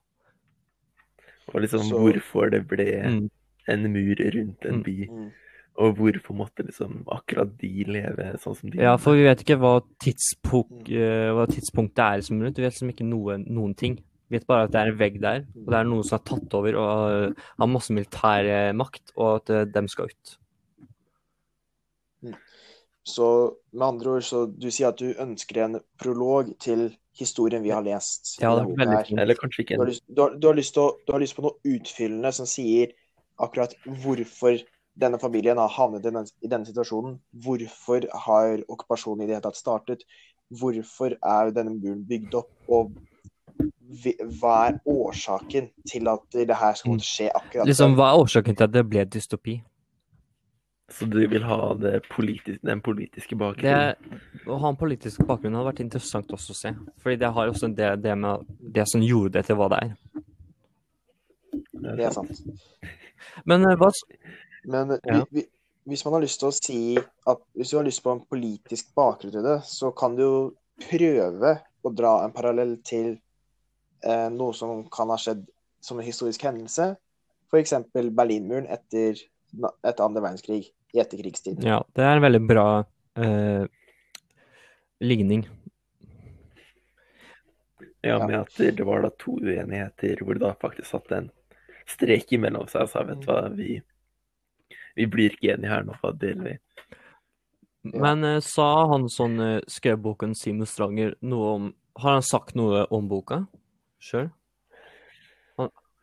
Og 1.55 1.61
liksom 1.63 1.85
Så- 1.87 1.97
hvorfor 2.03 2.51
det 2.51 2.65
ble 2.67 2.85
Mm. 3.07 3.29
en 3.71 3.83
mur 3.93 4.15
rundt 4.19 4.65
en 4.65 4.81
Mm. 4.81 4.83
by. 4.83 5.07
Mm. 5.07 5.31
Og 5.77 5.95
hvorfor 5.95 6.35
måtte 6.35 6.63
liksom 6.67 7.03
akkurat 7.07 7.57
de 7.57 7.83
leve 7.87 8.35
sånn 8.39 8.55
som 8.55 8.69
de 8.69 8.77
Ja, 8.79 8.95
for 8.97 9.15
vi 9.15 9.23
vet 9.23 9.43
ikke 9.43 9.57
hva, 9.59 9.81
tidspunkt, 9.99 10.89
eh, 10.91 11.31
hva 11.31 11.47
tidspunktet 11.47 11.99
er 12.17 12.21
som 12.21 12.39
rundt. 12.41 12.55
Vi 12.57 12.63
vet 12.63 12.73
liksom 12.73 12.91
ikke 12.93 13.07
noe, 13.07 13.37
noen 13.39 13.75
ting. 13.75 13.95
Vi 14.29 14.37
vet 14.39 14.47
bare 14.47 14.63
at 14.65 14.71
det 14.71 14.79
er 14.81 14.91
en 14.91 14.97
vegg 14.97 15.19
der, 15.21 15.45
og 15.55 15.65
det 15.67 15.73
er 15.75 15.83
noen 15.83 16.03
som 16.03 16.17
har 16.19 16.23
tatt 16.25 16.53
over 16.53 16.75
og 16.75 17.35
har 17.59 17.67
masse 17.67 17.89
militær 17.91 18.45
eh, 18.45 18.71
makt, 18.73 19.11
og 19.17 19.35
at 19.35 19.49
eh, 19.49 19.65
dem 19.65 19.87
skal 19.87 20.05
ut. 20.05 20.37
Så 23.07 23.55
med 23.71 23.87
andre 23.87 24.09
ord, 24.15 24.23
så 24.23 24.45
du 24.59 24.67
sier 24.73 24.87
at 24.89 24.97
du 24.97 25.13
ønsker 25.13 25.59
en 25.63 25.79
prolog 26.01 26.57
til 26.59 26.95
historien 27.19 27.63
vi 27.63 27.71
har 27.73 27.83
lest. 27.85 28.35
Ja, 28.41 28.53
det 28.57 28.65
er 28.65 28.77
veldig 28.83 29.01
fint. 29.07 29.19
Eller 29.23 29.39
kanskje 29.39 29.63
ikke 29.63 29.79
Du 29.79 29.83
har, 29.83 29.91
lyst, 29.91 30.03
du, 30.07 30.21
har, 30.21 30.37
du, 30.37 30.47
har 30.47 30.61
å, 30.83 30.85
du 31.07 31.11
har 31.15 31.23
lyst 31.23 31.37
på 31.37 31.45
noe 31.45 31.75
utfyllende 31.75 32.31
som 32.35 32.49
sier 32.49 32.93
akkurat 33.41 33.75
hvorfor 34.03 34.61
denne 34.99 35.19
familien 35.19 35.59
har 35.59 35.71
havnet 35.75 36.03
i 36.03 36.07
denne, 36.07 36.23
i 36.43 36.51
denne 36.51 36.67
situasjonen. 36.67 37.17
Hvorfor 37.45 38.07
har 38.27 38.63
okkupasjonen 38.71 39.25
i 39.25 39.27
det 39.27 39.37
hele 39.37 39.47
tatt 39.47 39.59
startet? 39.59 40.05
Hvorfor 40.55 41.17
er 41.19 41.51
denne 41.55 41.75
muren 41.75 42.05
bygd 42.07 42.37
opp? 42.39 42.51
Og 42.71 42.95
hva 44.39 44.55
er 44.69 44.79
årsaken 44.89 45.69
til 45.87 46.09
at 46.11 46.23
det 46.35 46.57
her 46.57 46.77
skal 46.79 46.99
skje 47.03 47.29
akkurat 47.29 47.69
Liksom, 47.69 47.95
Hva 47.99 48.11
er 48.11 48.23
årsaken 48.23 48.57
til 48.57 48.67
at 48.67 48.73
det 48.73 48.83
ble 48.89 49.05
dystopi? 49.07 49.59
Så 50.91 51.05
du 51.09 51.27
vil 51.27 51.43
ha 51.43 51.73
det 51.81 52.01
politis 52.13 52.59
den 52.61 52.81
politiske 52.85 53.33
Det, 53.33 53.39
bakgrunnen? 53.41 54.19
å 54.45 54.57
ha 54.61 54.69
en 54.69 54.77
politisk 54.77 55.23
bakgrunn 55.25 55.57
hadde 55.57 55.71
vært 55.71 55.81
interessant 55.81 56.29
også 56.35 56.53
å 56.53 56.59
se. 56.59 56.71
Fordi 57.01 57.17
det 57.23 57.31
har 57.33 57.49
også 57.49 57.71
det, 57.73 57.89
det 58.03 58.13
med 58.21 58.45
det 58.75 58.85
som 58.91 59.01
gjorde 59.01 59.39
det 59.39 59.47
til 59.47 59.57
hva 59.57 59.71
det 59.73 59.79
er. 59.81 59.95
Det 61.95 62.05
er 62.05 62.13
sant. 62.13 62.43
Men 63.49 63.65
eh, 63.65 63.77
hva 63.79 63.89
Men 64.69 64.93
ja. 65.01 65.23
vi, 65.31 65.41
vi, 65.41 65.45
hvis 65.89 66.05
man 66.05 66.17
har 66.17 66.25
lyst 66.25 66.41
til 66.41 66.49
å 66.49 66.55
si 66.55 66.79
at 67.01 67.41
hvis 67.57 67.73
du 67.73 67.79
har 67.79 67.85
lyst 67.87 68.03
på 68.05 68.13
en 68.13 68.23
politisk 68.29 68.93
bakgrunn 68.97 69.33
til 69.33 69.45
det, 69.45 69.59
så 69.69 69.91
kan 69.97 70.15
du 70.17 70.23
jo 70.23 70.37
prøve 70.85 71.57
å 71.85 71.91
dra 71.93 72.17
en 72.25 72.33
parallell 72.35 72.77
til 72.85 73.15
eh, 74.05 74.29
noe 74.33 74.53
som 74.57 74.83
kan 74.93 75.13
ha 75.13 75.17
skjedd 75.21 75.45
som 75.85 76.01
en 76.01 76.07
historisk 76.07 76.45
hendelse. 76.45 76.93
F.eks. 77.49 77.75
Berlinmuren 77.93 78.65
etter, 78.73 79.21
etter 79.83 80.05
andre 80.05 80.23
verdenskrig, 80.23 80.69
i 80.95 81.01
etterkrigstiden. 81.01 81.65
Ja, 81.65 81.81
det 81.95 82.03
er 82.05 82.17
en 82.17 82.25
veldig 82.25 82.41
bra 82.47 82.67
eh, 83.19 83.65
ligning. 85.03 85.45
Ja, 88.05 88.19
med 88.27 88.37
at 88.43 88.59
det 88.77 88.85
var 88.85 89.01
da 89.01 89.09
to 89.17 89.39
uenigheter 89.41 90.21
hvor 90.21 90.37
det 90.37 90.45
da 90.45 90.53
faktisk 90.61 90.91
satt 90.91 91.11
en 91.15 91.31
strek 91.89 92.35
imellom 92.37 92.67
seg 92.69 92.85
og 92.85 92.91
sa 92.91 93.01
vet 93.05 93.23
du 93.23 93.29
hva, 93.29 93.39
vi, 93.53 93.79
vi 94.97 95.07
blir 95.09 95.33
ikke 95.33 95.55
enige 95.55 95.73
her 95.73 95.87
nå, 95.87 95.97
hva 96.01 96.11
deler 96.13 96.51
vi? 96.51 96.55
Ja. 97.85 98.01
Men 98.01 98.23
eh, 98.23 98.39
sa 98.45 98.69
han 98.93 99.09
som 99.09 99.39
eh, 99.41 99.59
skrev 99.69 99.99
boken 100.05 100.37
Simon 100.37 100.69
Stranger 100.69 101.13
noe 101.21 101.49
om 101.57 101.67
Har 102.01 102.17
han 102.17 102.25
sagt 102.25 102.55
noe 102.57 102.81
om 102.93 103.05
boka 103.07 103.45
sjøl? 104.01 104.31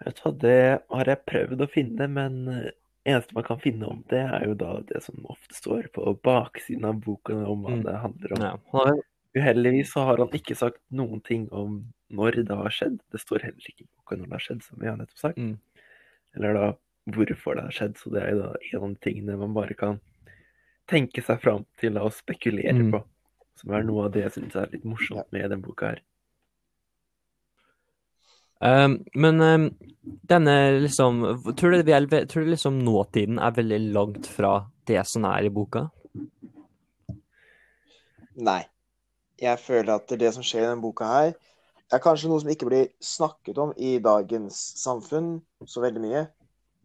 Vet 0.03 0.19
du 0.19 0.23
hva, 0.25 0.33
det 0.43 0.63
har 0.91 1.11
jeg 1.11 1.27
prøvd 1.29 1.63
å 1.63 1.71
finne, 1.71 2.09
men 2.11 2.39
eh, 2.51 2.71
eneste 3.07 3.35
man 3.35 3.45
kan 3.45 3.59
finne 3.59 3.87
om 3.89 4.05
det, 4.09 4.21
er 4.23 4.45
jo 4.47 4.55
da 4.55 4.81
det 4.87 5.03
som 5.03 5.25
ofte 5.31 5.55
står 5.55 5.89
på 5.93 6.15
baksiden 6.23 6.85
av 6.85 7.01
boken 7.03 7.45
om 7.47 7.65
hva 7.65 7.71
Mm. 7.77 7.83
det 7.85 7.97
handler 8.03 8.33
om. 8.33 8.43
Ja. 8.73 8.95
Uheldigvis 9.35 9.93
så 9.93 10.05
har 10.05 10.19
han 10.19 10.29
ikke 10.29 10.55
sagt 10.57 10.79
noen 10.93 11.23
ting 11.25 11.49
om 11.53 11.93
når 12.13 12.45
det 12.45 12.55
har 12.57 12.69
skjedd. 12.71 13.01
Det 13.11 13.21
står 13.21 13.41
heller 13.43 13.65
ikke 13.69 13.83
i 13.87 13.89
boka 13.97 14.17
når 14.17 14.25
det 14.29 14.33
har 14.33 14.45
skjedd, 14.47 14.63
som 14.63 14.79
vi 14.79 14.87
har 14.87 14.97
nettopp 14.97 15.19
sagt. 15.19 15.39
Mm. 15.39 15.59
Eller 16.37 16.53
da 16.55 16.73
hvorfor 17.11 17.55
det 17.57 17.63
har 17.65 17.73
skjedd. 17.73 17.95
Så 17.97 18.13
det 18.13 18.23
er 18.23 18.31
jo 18.35 18.43
da 18.43 18.53
en 18.73 18.83
av 18.83 18.89
de 18.95 19.01
tingene 19.11 19.39
man 19.39 19.55
bare 19.55 19.75
kan 19.75 20.01
tenke 20.87 21.23
seg 21.25 21.41
fram 21.41 21.65
til 21.81 21.95
å 21.97 22.11
spekulere 22.13 22.75
Mm. 22.79 22.91
på. 22.93 23.03
Som 23.57 23.71
er 23.73 23.83
noe 23.83 24.05
av 24.05 24.13
det 24.13 24.23
jeg 24.23 24.33
syns 24.43 24.57
er 24.57 24.69
litt 24.73 24.85
morsomt 24.85 25.31
med 25.33 25.49
den 25.51 25.63
boka 25.63 25.89
her. 25.91 26.01
Um, 28.63 29.01
men 29.19 29.43
um, 29.43 29.65
denne 30.31 30.55
liksom 30.85 31.23
tror 31.59 31.75
du, 31.75 31.81
er, 31.83 32.07
tror 32.31 32.45
du 32.45 32.53
liksom 32.53 32.79
nåtiden 32.87 33.41
er 33.43 33.57
veldig 33.57 33.81
langt 33.95 34.29
fra 34.31 34.61
det 34.87 35.03
som 35.11 35.27
er 35.31 35.49
i 35.49 35.53
boka? 35.55 35.89
Nei. 38.39 38.63
Jeg 39.43 39.59
føler 39.59 39.97
at 39.97 40.13
det 40.21 40.31
som 40.37 40.45
skjer 40.47 40.63
i 40.63 40.69
denne 40.69 40.85
boka 40.85 41.09
her, 41.09 41.33
er 41.93 42.01
kanskje 42.03 42.29
noe 42.31 42.41
som 42.41 42.51
ikke 42.53 42.69
blir 42.69 42.93
snakket 43.03 43.59
om 43.59 43.73
i 43.75 43.97
dagens 44.03 44.59
samfunn 44.81 45.35
så 45.69 45.83
veldig 45.83 46.03
mye, 46.05 46.23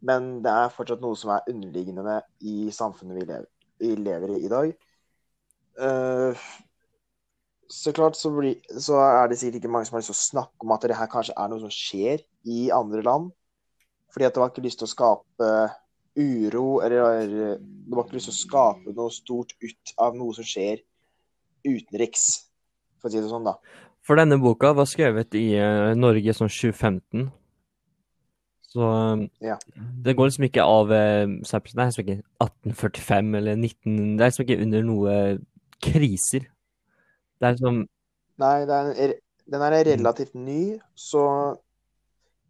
men 0.08 0.40
det 0.46 0.52
er 0.52 0.74
fortsatt 0.74 1.04
noe 1.04 1.18
som 1.20 1.36
er 1.36 1.46
underliggende 1.52 2.18
i 2.42 2.72
samfunnet 2.74 3.20
vi 3.20 3.28
lever, 3.28 3.46
vi 3.78 3.94
lever 4.02 4.34
i 4.34 4.40
i 4.42 4.52
dag. 4.52 4.74
Eh, 5.78 6.48
så 7.70 7.92
klart 7.96 8.16
så, 8.16 8.32
blir, 8.32 8.56
så 8.80 9.00
er 9.02 9.28
det 9.30 9.40
sikkert 9.40 9.62
ikke 9.62 9.72
mange 9.72 9.88
som 9.88 9.98
har 9.98 10.04
lyst 10.04 10.12
til 10.14 10.18
å 10.18 10.26
snakke 10.26 10.66
om 10.66 10.74
at 10.76 10.86
det 10.88 10.98
her 10.98 11.10
kanskje 11.12 11.36
er 11.38 11.52
noe 11.52 11.64
som 11.64 11.74
skjer 11.74 12.24
i 12.48 12.68
andre 12.76 13.04
land. 13.06 13.32
Fordi 14.14 14.28
at 14.28 14.36
det 14.36 14.42
var 14.42 14.52
ikke 14.54 14.64
lyst 14.66 14.80
til 14.82 14.88
å 14.88 14.94
skape 14.94 15.50
uro, 16.18 16.68
eller 16.82 17.28
det 17.28 17.94
var 17.94 18.06
ikke 18.08 18.18
lyst 18.18 18.32
til 18.32 18.36
å 18.36 18.42
skape 18.42 18.94
noe 18.98 19.14
stort 19.14 19.52
ut 19.62 19.94
av 20.02 20.16
noe 20.18 20.34
som 20.34 20.48
skjer 20.48 20.82
utenriks, 21.68 22.24
for 22.98 23.10
å 23.10 23.14
si 23.14 23.22
det 23.22 23.30
sånn, 23.30 23.46
da. 23.46 23.58
For 24.08 24.18
denne 24.18 24.40
boka 24.40 24.72
var 24.74 24.88
skrevet 24.88 25.36
i 25.36 25.50
eh, 25.60 25.92
Norge 26.00 26.34
sånn 26.34 26.50
2015. 26.50 27.28
Så 28.68 28.88
Ja. 29.44 29.58
det 29.76 30.16
går 30.16 30.30
liksom 30.30 30.46
ikke 30.48 30.64
av 30.64 30.92
eh, 30.92 31.26
Det 31.26 31.56
er 31.56 31.88
liksom 31.88 32.04
ikke 32.04 32.18
1845 32.44 33.36
eller 33.40 33.56
19 33.56 34.18
Det 34.18 34.24
er 34.24 34.32
liksom 34.32 34.46
ikke 34.46 34.62
under 34.66 34.84
noe 34.84 35.14
kriser. 35.82 36.48
Det 37.40 37.52
er 37.52 37.58
som 37.62 37.84
Nei, 38.38 38.54
er 38.70 39.16
den 39.48 39.64
er 39.64 39.74
relativt 39.88 40.36
ny, 40.36 40.78
så 40.94 41.24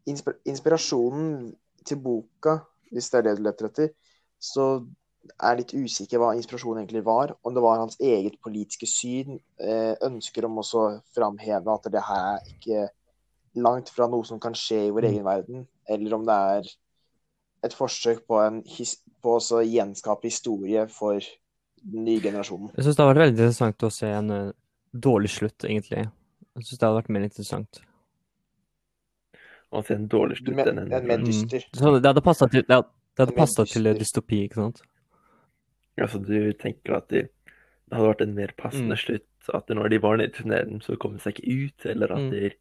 inspir 0.10 0.36
inspirasjonen 0.50 1.54
til 1.88 2.00
boka, 2.04 2.58
hvis 2.92 3.10
det 3.12 3.20
er 3.20 3.28
det 3.28 3.36
du 3.38 3.44
leter 3.46 3.70
etter, 3.70 3.92
så 4.40 4.66
er 5.38 5.54
jeg 5.54 5.60
litt 5.62 5.74
usikker 5.86 6.22
hva 6.22 6.34
inspirasjonen 6.38 6.82
egentlig 6.84 7.04
var. 7.06 7.36
Om 7.44 7.56
det 7.56 7.64
var 7.64 7.82
hans 7.84 8.00
eget 8.00 8.40
politiske 8.44 8.88
syn, 8.90 9.40
eh, 9.60 9.96
ønsker 10.08 10.48
om 10.48 10.60
å 10.60 10.66
framheve 11.16 11.74
at 11.74 11.92
det 11.92 12.04
her 12.08 12.28
er 12.34 12.52
ikke 12.56 12.90
langt 13.56 13.90
fra 13.90 14.08
noe 14.08 14.26
som 14.26 14.40
kan 14.40 14.54
skje 14.54 14.88
i 14.88 14.92
vår 14.94 15.08
Mm. 15.08 15.12
egen 15.14 15.26
verden, 15.26 15.68
eller 15.90 16.14
om 16.16 16.26
det 16.26 16.34
er 16.36 16.70
et 17.64 17.74
forsøk 17.74 18.26
på, 18.28 18.38
på 19.22 19.38
å 19.38 19.64
gjenskape 19.66 20.24
historie 20.24 20.88
for 20.88 21.20
den 21.82 22.04
nye 22.06 22.22
generasjonen. 22.22 22.72
Jeg 22.76 22.86
syns 22.86 22.96
det 22.96 23.04
har 23.04 23.14
vært 23.14 23.26
veldig 23.26 23.38
interessant 23.38 23.84
å 23.84 23.92
se 23.92 24.08
en 24.08 24.32
eh, 24.32 24.52
dårlig 24.94 25.30
slutt, 25.30 25.64
egentlig. 25.66 26.06
Jeg 26.58 26.64
syns 26.66 26.80
det 26.80 26.88
hadde 26.88 27.02
vært 27.02 27.10
mer 27.14 27.26
interessant. 27.28 27.82
Altså 29.74 29.96
en 29.98 30.08
dårlig 30.08 30.38
slutt 30.40 30.68
enn 30.68 30.80
en 30.80 30.90
mer 30.90 31.02
Mm. 31.18 31.26
dyster. 31.26 31.64
Mm. 31.76 32.02
det 32.02 32.06
hadde 32.10 32.22
passa 32.24 32.48
til, 32.48 32.64
det 32.64 32.72
hadde, 32.76 32.88
det 33.18 33.28
hadde 33.38 33.66
til 33.66 33.88
eh, 33.88 33.94
dystopi, 33.94 34.44
ikke 34.48 34.56
sant? 34.56 34.82
Altså, 36.00 36.20
du 36.24 36.54
tenker 36.54 36.96
at 36.98 37.08
det, 37.10 37.30
det 37.90 37.98
hadde 37.98 38.08
vært 38.14 38.22
en 38.22 38.36
mer 38.36 38.54
passende 38.58 38.96
Mm. 38.96 38.98
slutt. 38.98 39.28
At 39.54 39.68
når 39.70 39.90
de 39.90 39.98
var 40.02 40.18
nede 40.18 40.30
i 40.30 40.36
tunnelen, 40.42 40.82
så 40.82 40.98
kom 41.00 41.14
de 41.14 41.20
seg 41.20 41.34
ikke 41.36 41.66
ut. 41.66 41.86
Eller 41.86 42.12
at 42.12 42.20
Mm. 42.20 42.32
de, 42.32 42.52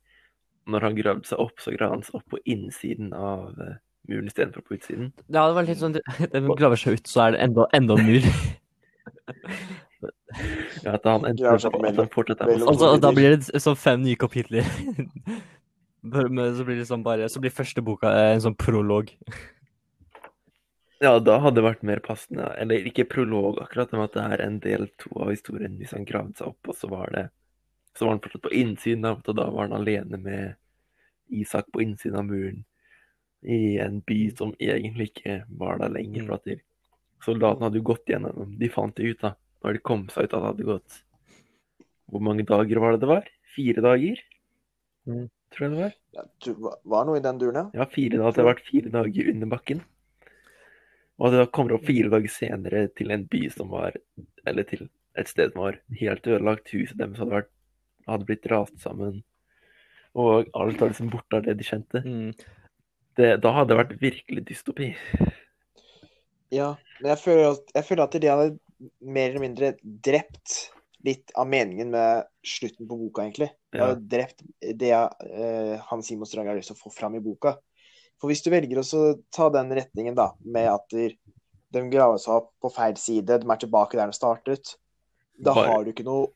når 0.67 0.81
han 0.81 0.95
gravde 0.97 1.25
seg 1.27 1.39
opp, 1.39 1.59
så 1.59 1.77
gravde 1.77 1.95
han 1.95 2.03
seg 2.03 2.15
opp 2.15 2.29
på 2.31 2.39
innsiden 2.47 3.13
av 3.13 3.55
eh, 3.61 3.75
muren 4.09 4.27
istedenfor 4.27 4.63
på 4.63 4.75
utsiden. 4.79 5.13
Det 5.29 5.37
hadde 5.37 5.55
vært 5.55 5.69
litt 5.69 5.79
sånn 5.79 5.93
De 6.33 6.55
graver 6.57 6.77
seg 6.77 6.93
ut, 6.95 7.07
så 7.07 7.27
er 7.29 7.31
det 7.33 7.41
enda, 7.41 7.67
enda 7.73 7.95
en 7.95 8.07
mur. 8.07 8.23
Ja, 10.83 10.97
at 10.97 11.05
han, 11.07 11.25
er 11.25 11.35
mellom- 11.35 12.11
på 12.11 12.25
Altså, 12.27 12.97
da 13.01 13.13
blir 13.15 13.37
det 13.37 13.63
sånn 13.63 13.77
fem 13.79 14.03
nye 14.03 14.19
kapitler. 14.19 14.67
Så 16.07 16.65
blir 16.67 16.77
det 16.79 16.87
sånn 16.87 17.03
bare 17.03 17.27
Så 17.29 17.41
blir 17.43 17.51
første 17.51 17.83
boka 17.83 18.11
eh, 18.15 18.35
en 18.37 18.43
sånn 18.45 18.59
prolog. 18.59 19.11
Ja, 21.03 21.19
da 21.21 21.39
hadde 21.43 21.61
det 21.61 21.67
vært 21.67 21.83
mer 21.87 22.01
passende. 22.05 22.47
Eller 22.59 22.87
ikke 22.89 23.05
prolog 23.11 23.59
akkurat, 23.61 23.91
men 23.93 24.07
at 24.07 24.15
det 24.17 24.23
er 24.25 24.45
en 24.47 24.61
del 24.65 24.87
to 25.03 25.11
av 25.21 25.33
historien 25.35 25.75
hvis 25.81 25.93
han 25.97 26.07
gravde 26.09 26.39
seg 26.39 26.53
opp, 26.55 26.71
og 26.71 26.79
så 26.79 26.89
var 26.93 27.11
det 27.15 27.27
Så 27.97 28.05
var 28.05 28.13
han 28.13 28.21
fortsatt 28.21 28.43
på 28.45 28.53
innsiden, 28.53 29.05
og 29.09 29.23
da 29.25 29.47
var 29.49 29.69
han 29.69 29.73
alene 29.73 30.19
med 30.21 30.57
Isak 31.33 31.71
på 31.73 31.81
innsiden 31.81 32.19
av 32.21 32.27
muren 32.29 32.65
i 33.43 33.79
en 33.81 34.01
by 34.05 34.19
som 34.37 34.53
egentlig 34.61 35.11
ikke 35.11 35.39
var 35.49 35.79
der 35.81 35.95
lenger. 35.95 36.27
For 36.27 36.35
at 36.37 36.45
de, 36.45 36.57
soldatene 37.25 37.67
hadde 37.69 37.81
jo 37.81 37.87
gått 37.89 38.11
gjennom 38.11 38.53
De 38.61 38.69
fant 38.73 38.95
det 38.97 39.11
ut, 39.15 39.21
da. 39.25 39.33
Når 39.67 39.77
de 39.77 39.83
kom 39.83 40.07
seg 40.15 40.29
ut 40.29 40.31
at 40.31 40.39
det 40.39 40.47
hadde 40.47 40.69
gått 40.69 41.01
Hvor 42.07 42.23
mange 42.23 42.47
dager 42.47 42.79
var 42.83 42.95
det 42.95 43.03
det 43.03 43.11
var? 43.11 43.27
Fire 43.57 43.83
dager? 43.83 44.21
Mm. 45.11 45.27
Tror 45.55 45.65
jeg 45.65 45.73
det 45.73 45.81
var. 45.81 45.95
Ja, 46.17 46.25
du, 46.45 46.51
var 46.93 47.07
noe 47.09 47.19
i 47.19 47.25
den 47.25 47.39
duren, 47.41 47.59
ja? 47.59 47.83
Ja, 47.83 47.87
fire, 47.91 48.19
det 48.19 48.27
hadde 48.27 48.45
vært 48.47 48.67
fire 48.67 48.91
dager 48.93 49.31
under 49.33 49.51
bakken. 49.51 49.81
Og 51.17 51.33
det 51.33 51.47
kommer 51.57 51.77
opp 51.77 51.87
fire 51.89 52.11
dager 52.13 52.33
senere 52.33 52.83
til 52.99 53.15
en 53.15 53.25
by 53.31 53.43
som 53.55 53.71
var 53.73 53.97
Eller 54.47 54.67
til 54.69 54.87
et 55.17 55.31
sted 55.31 55.55
som 55.55 55.63
var 55.65 55.81
helt 55.99 56.29
ødelagt. 56.29 56.71
Huset 56.77 56.99
deres 57.01 57.19
hadde, 57.23 57.33
vært, 57.33 57.51
hadde 58.07 58.29
blitt 58.29 58.47
rast 58.53 58.77
sammen. 58.83 59.23
Og 60.17 60.51
alt 60.57 60.81
var 60.81 60.93
liksom 60.93 61.11
borte 61.13 61.41
av 61.41 61.47
det 61.47 61.57
de 61.57 61.67
kjente. 61.67 62.03
Mm. 62.05 62.31
Det, 63.17 63.31
da 63.41 63.53
hadde 63.57 63.73
det 63.73 63.81
vært 63.81 63.97
virkelig 64.03 64.45
dystopi. 64.51 64.91
Ja, 66.53 66.75
men 67.01 67.11
jeg 67.15 67.23
føler 67.25 67.55
at, 67.55 67.73
jeg 67.75 67.89
føler 67.89 68.05
at 68.05 68.17
de 68.21 68.31
hadde 68.31 68.51
mer 69.01 69.31
eller 69.31 69.41
mindre 69.43 69.75
drept 69.83 70.73
litt 71.07 71.31
av 71.39 71.47
meningen 71.49 71.91
med 71.93 72.25
slutten 72.47 72.89
på 72.89 72.97
boka, 72.99 73.23
egentlig. 73.27 73.51
De 73.73 73.79
har 73.83 73.95
drept 74.01 74.43
det 74.75 74.91
eh, 74.93 75.77
Hans 75.91 76.09
Simon 76.09 76.27
Strang 76.27 76.49
har 76.51 76.57
lyst 76.59 76.73
til 76.73 76.77
å 76.79 76.83
få 76.83 76.93
fram 76.95 77.15
i 77.15 77.21
boka. 77.23 77.55
For 78.21 78.33
hvis 78.33 78.43
du 78.43 78.49
velger 78.51 78.81
å 78.81 79.03
ta 79.35 79.51
den 79.53 79.71
retningen, 79.77 80.17
da, 80.17 80.31
med 80.45 80.67
at 80.73 80.87
de, 80.91 81.11
de 81.77 81.83
graver 81.93 82.19
seg 82.23 82.39
opp 82.41 82.51
på 82.65 82.71
feil 82.73 82.97
side, 82.99 83.39
de 83.43 83.51
er 83.53 83.61
tilbake 83.63 83.99
der 83.99 84.11
de 84.11 84.17
startet, 84.17 84.75
da 85.37 85.53
Bare- 85.55 85.69
har 85.75 85.85
du 85.85 85.93
ikke 85.93 86.07
noe 86.07 86.31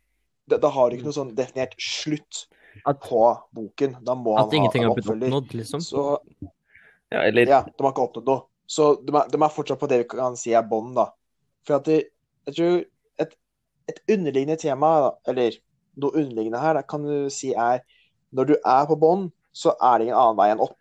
da, 0.51 0.59
da 0.61 0.69
har 0.75 0.91
du 0.91 0.97
ikke 0.99 1.07
noe 1.09 1.15
sånn 1.17 1.35
definert 1.39 1.75
slutt 1.81 2.45
At- 2.85 3.01
på 3.07 3.21
boken. 3.55 3.97
Da 4.05 4.15
må 4.19 4.37
han 4.37 4.49
ha 4.51 4.71
en 4.75 4.89
oppfølger. 4.91 5.29
oppnådd, 5.31 5.55
liksom. 5.55 5.81
Så 5.81 6.19
Ja, 7.11 7.23
eller 7.27 7.47
ja, 7.47 7.63
de 7.67 7.83
har 7.83 7.93
ikke 7.93 8.07
oppnådd 8.07 8.27
noe. 8.27 8.43
Så 8.71 8.93
de 9.05 9.15
er, 9.17 9.29
de 9.31 9.39
er 9.43 9.49
fortsatt 9.51 9.81
på 9.81 9.89
det 9.91 9.99
vi 10.05 10.09
kan 10.13 10.37
si 10.39 10.53
er 10.55 10.63
bånd, 10.63 10.95
da. 10.95 11.09
For 11.67 11.75
at 11.81 11.85
det, 11.89 12.05
jeg 12.51 12.57
tror 12.59 12.77
et, 13.25 13.35
et 13.91 14.01
underliggende 14.11 14.59
tema, 14.61 14.93
eller 15.31 15.57
noe 16.01 16.15
underliggende 16.15 16.61
her, 16.63 16.83
kan 16.89 17.07
du 17.07 17.31
si 17.33 17.53
er 17.55 17.83
Når 18.31 18.47
du 18.47 18.55
er 18.55 18.85
på 18.87 18.95
bånd, 18.95 19.33
så 19.51 19.73
er 19.83 19.99
det 19.99 20.05
ingen 20.07 20.19
annen 20.21 20.37
vei 20.39 20.53
enn 20.53 20.61
opp. 20.63 20.77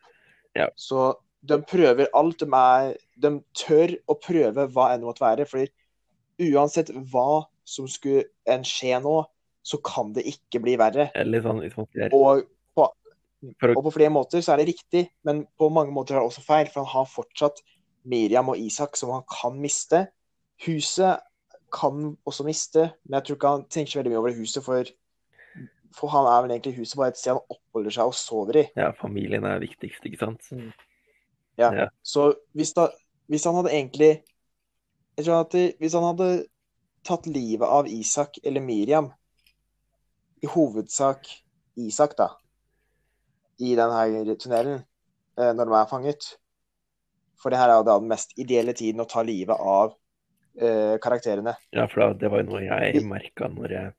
Ja. 0.54 0.68
Så 0.78 1.16
de 1.42 1.58
prøver 1.66 2.12
alt. 2.14 2.44
De, 2.44 2.46
er, 2.54 2.92
de 3.18 3.32
tør 3.58 3.96
å 4.06 4.16
prøve 4.22 4.68
hva 4.70 4.92
enn 4.92 5.02
det 5.02 5.10
måtte 5.10 5.24
være. 5.24 5.48
fordi 5.50 6.52
uansett 6.54 6.92
hva 7.12 7.48
som 7.66 7.88
skulle 7.90 8.28
en 8.50 8.62
skje 8.66 9.00
nå, 9.02 9.16
så 9.66 9.80
kan 9.86 10.14
det 10.14 10.28
ikke 10.30 10.62
bli 10.64 10.76
verre. 10.80 11.10
eller 11.18 11.42
sånn 11.42 11.64
man 11.64 12.14
Og 12.14 12.46
på, 12.78 12.86
og 13.72 13.82
på 13.88 13.96
flere 13.96 14.14
måter 14.14 14.46
så 14.46 14.54
er 14.54 14.62
det 14.62 14.70
riktig, 14.72 15.04
men 15.28 15.44
på 15.58 15.70
mange 15.74 15.94
måter 15.96 16.16
er 16.16 16.22
det 16.22 16.30
også 16.30 16.46
feil. 16.46 16.70
For 16.70 16.84
han 16.84 16.94
har 16.94 17.10
fortsatt 17.10 17.64
Miriam 18.10 18.54
og 18.54 18.62
Isak 18.62 18.98
som 19.00 19.14
han 19.18 19.26
kan 19.30 19.58
miste. 19.60 20.06
Huset 20.66 21.26
kan 21.74 22.14
også 22.28 22.46
miste, 22.48 22.90
men 23.06 23.18
jeg 23.18 23.28
tror 23.28 23.38
ikke 23.38 23.54
han 23.56 23.66
tenker 23.72 23.92
så 23.92 24.00
veldig 24.00 24.14
mye 24.14 24.20
over 24.22 24.34
det 24.34 24.42
huset. 24.42 24.64
For, 24.66 24.92
for 25.96 26.14
han 26.14 26.30
er 26.30 26.46
vel 26.46 26.54
egentlig 26.56 26.78
huset 26.78 27.00
bare 27.00 27.14
et 27.14 27.20
sted 27.20 27.36
han 27.36 27.56
oppholder 27.56 27.96
seg 27.96 28.12
og 28.12 28.18
sover 28.18 28.62
i. 28.62 28.66
Ja, 28.80 28.92
familien 29.00 29.48
er 29.50 29.62
viktigst, 29.64 30.06
ikke 30.06 30.22
sant? 30.22 30.50
Ja. 31.60 31.72
Ja. 31.76 31.88
Så 32.04 32.32
hvis, 32.56 32.74
da, 32.78 32.88
hvis 33.28 33.46
han 33.50 33.58
hadde 33.60 33.74
egentlig 33.76 34.12
Jeg 35.20 35.26
tror 35.26 35.42
at 35.44 35.52
det, 35.52 35.74
hvis 35.84 35.94
han 35.98 36.06
hadde 36.08 36.28
tatt 37.04 37.26
livet 37.28 37.68
av 37.68 37.88
Isak 37.92 38.38
eller 38.44 38.64
Miriam, 38.64 39.10
i 40.40 40.48
hovedsak 40.48 41.28
Isak, 41.76 42.16
da, 42.16 42.30
i 43.60 43.74
denne 43.76 44.36
tunnelen, 44.40 44.86
eh, 45.36 45.52
når 45.52 45.66
de 45.68 45.76
er 45.76 45.90
fanget 45.92 46.30
For 47.40 47.52
det 47.52 47.60
her 47.60 47.74
er 47.74 47.82
jo 47.82 47.88
da 47.90 47.98
den 48.00 48.12
mest 48.12 48.32
ideelle 48.40 48.72
tiden 48.72 49.04
å 49.04 49.08
ta 49.12 49.26
livet 49.28 49.60
av 49.60 49.99
eh, 50.60 50.98
karakterene. 51.02 51.56
Ja, 51.76 51.88
for 51.88 52.14
det 52.20 52.30
var 52.32 52.44
jo 52.44 52.50
noe 52.52 52.62
jeg 52.66 53.04
merka 53.08 53.50
når 53.52 53.76
jeg 53.76 53.94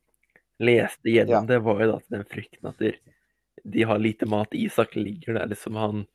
leste 0.61 1.13
gjennom 1.15 1.43
Ja. 1.43 1.49
det, 1.49 1.59
var 1.65 1.81
jo 1.81 1.91
da 1.93 1.99
den 2.17 2.25
frykten 2.29 2.69
at 2.71 2.79
de, 2.81 3.83
har 3.85 3.99
lite 3.99 4.29
mat. 4.29 4.55
Isak 4.57 4.97
ligger 4.97 5.39
der 5.41 5.51
liksom 5.53 5.77
han 5.81 6.07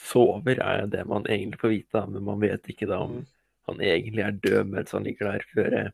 sover, 0.00 0.60
er 0.62 0.86
det 0.86 1.04
man 1.06 1.26
egentlig 1.26 1.60
får 1.60 1.74
vite, 1.74 1.92
da, 1.98 2.06
men 2.06 2.24
man 2.24 2.40
vet 2.40 2.66
ikke 2.70 2.88
da 2.88 3.02
om 3.04 3.20
Mm. 3.20 3.26
han 3.66 3.80
egentlig 3.80 4.22
er 4.24 4.30
død 4.32 4.66
mens 4.66 4.92
han 4.92 5.04
ligger 5.04 5.32
der, 5.32 5.44
før 5.54 5.70
senere 5.70 5.92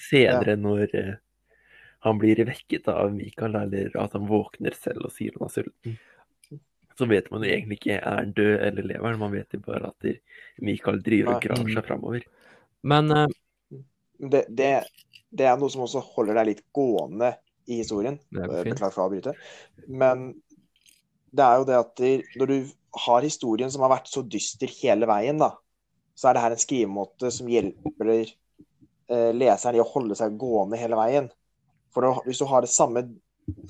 senere 0.00 0.56
når 0.56 0.94
eh, 0.94 1.14
han 2.00 2.18
blir 2.18 2.44
vekket 2.48 2.88
av 2.88 3.12
Mikael, 3.12 3.54
eller 3.54 3.96
at 4.00 4.12
han 4.16 4.28
våkner 4.28 4.72
selv 4.76 5.04
og 5.04 5.12
sier 5.12 5.34
han 5.36 5.48
er 5.48 5.52
sulten. 5.52 5.98
Så 6.96 7.08
vet 7.08 7.30
man 7.32 7.44
jo 7.44 7.50
egentlig 7.50 7.78
ikke 7.80 7.98
er 7.98 8.20
han 8.22 8.32
død 8.36 8.54
eller 8.66 8.82
lever 8.82 9.18
man 9.20 9.32
vet 9.32 9.56
jo 9.56 9.60
bare 9.64 9.90
at 9.92 10.08
Mikael 10.60 11.00
driver 11.04 11.34
og 11.36 11.42
graver 11.44 11.74
seg 11.74 11.86
framover. 11.86 12.24
Men 12.82 13.10
uh, 13.12 13.26
Det, 14.20 14.44
det, 14.48 14.72
det 15.32 15.46
er 15.48 15.56
noe 15.60 15.70
som 15.72 15.86
også 15.86 16.02
holder 16.14 16.40
deg 16.40 16.50
litt 16.50 16.62
gående 16.76 17.34
i 17.70 17.78
historien. 17.80 18.18
Eh. 18.34 18.44
Beklager 18.66 18.92
for 18.92 19.04
å 19.04 19.08
avbryte. 19.08 19.34
Men 19.88 20.34
det 21.30 21.46
er 21.46 21.60
jo 21.60 21.66
det 21.68 21.78
at 21.78 22.02
når 22.40 22.50
du 22.50 22.56
har 23.06 23.22
historien 23.24 23.70
som 23.70 23.84
har 23.86 23.92
vært 23.94 24.10
så 24.10 24.24
dyster 24.26 24.70
hele 24.80 25.06
veien, 25.08 25.38
da, 25.40 25.52
så 26.18 26.28
er 26.28 26.36
det 26.36 26.42
her 26.44 26.56
en 26.56 26.60
skrivemåte 26.60 27.30
som 27.32 27.48
hjelper 27.48 28.10
eh, 28.18 29.30
leseren 29.36 29.78
i 29.78 29.82
å 29.82 29.88
holde 29.88 30.18
seg 30.18 30.36
gående 30.40 30.80
hele 30.80 30.98
veien. 30.98 31.30
For 31.94 32.04
da- 32.04 32.24
hvis 32.26 32.42
du 32.42 32.48
har 32.50 32.66
det 32.66 32.72
samme, 32.74 33.06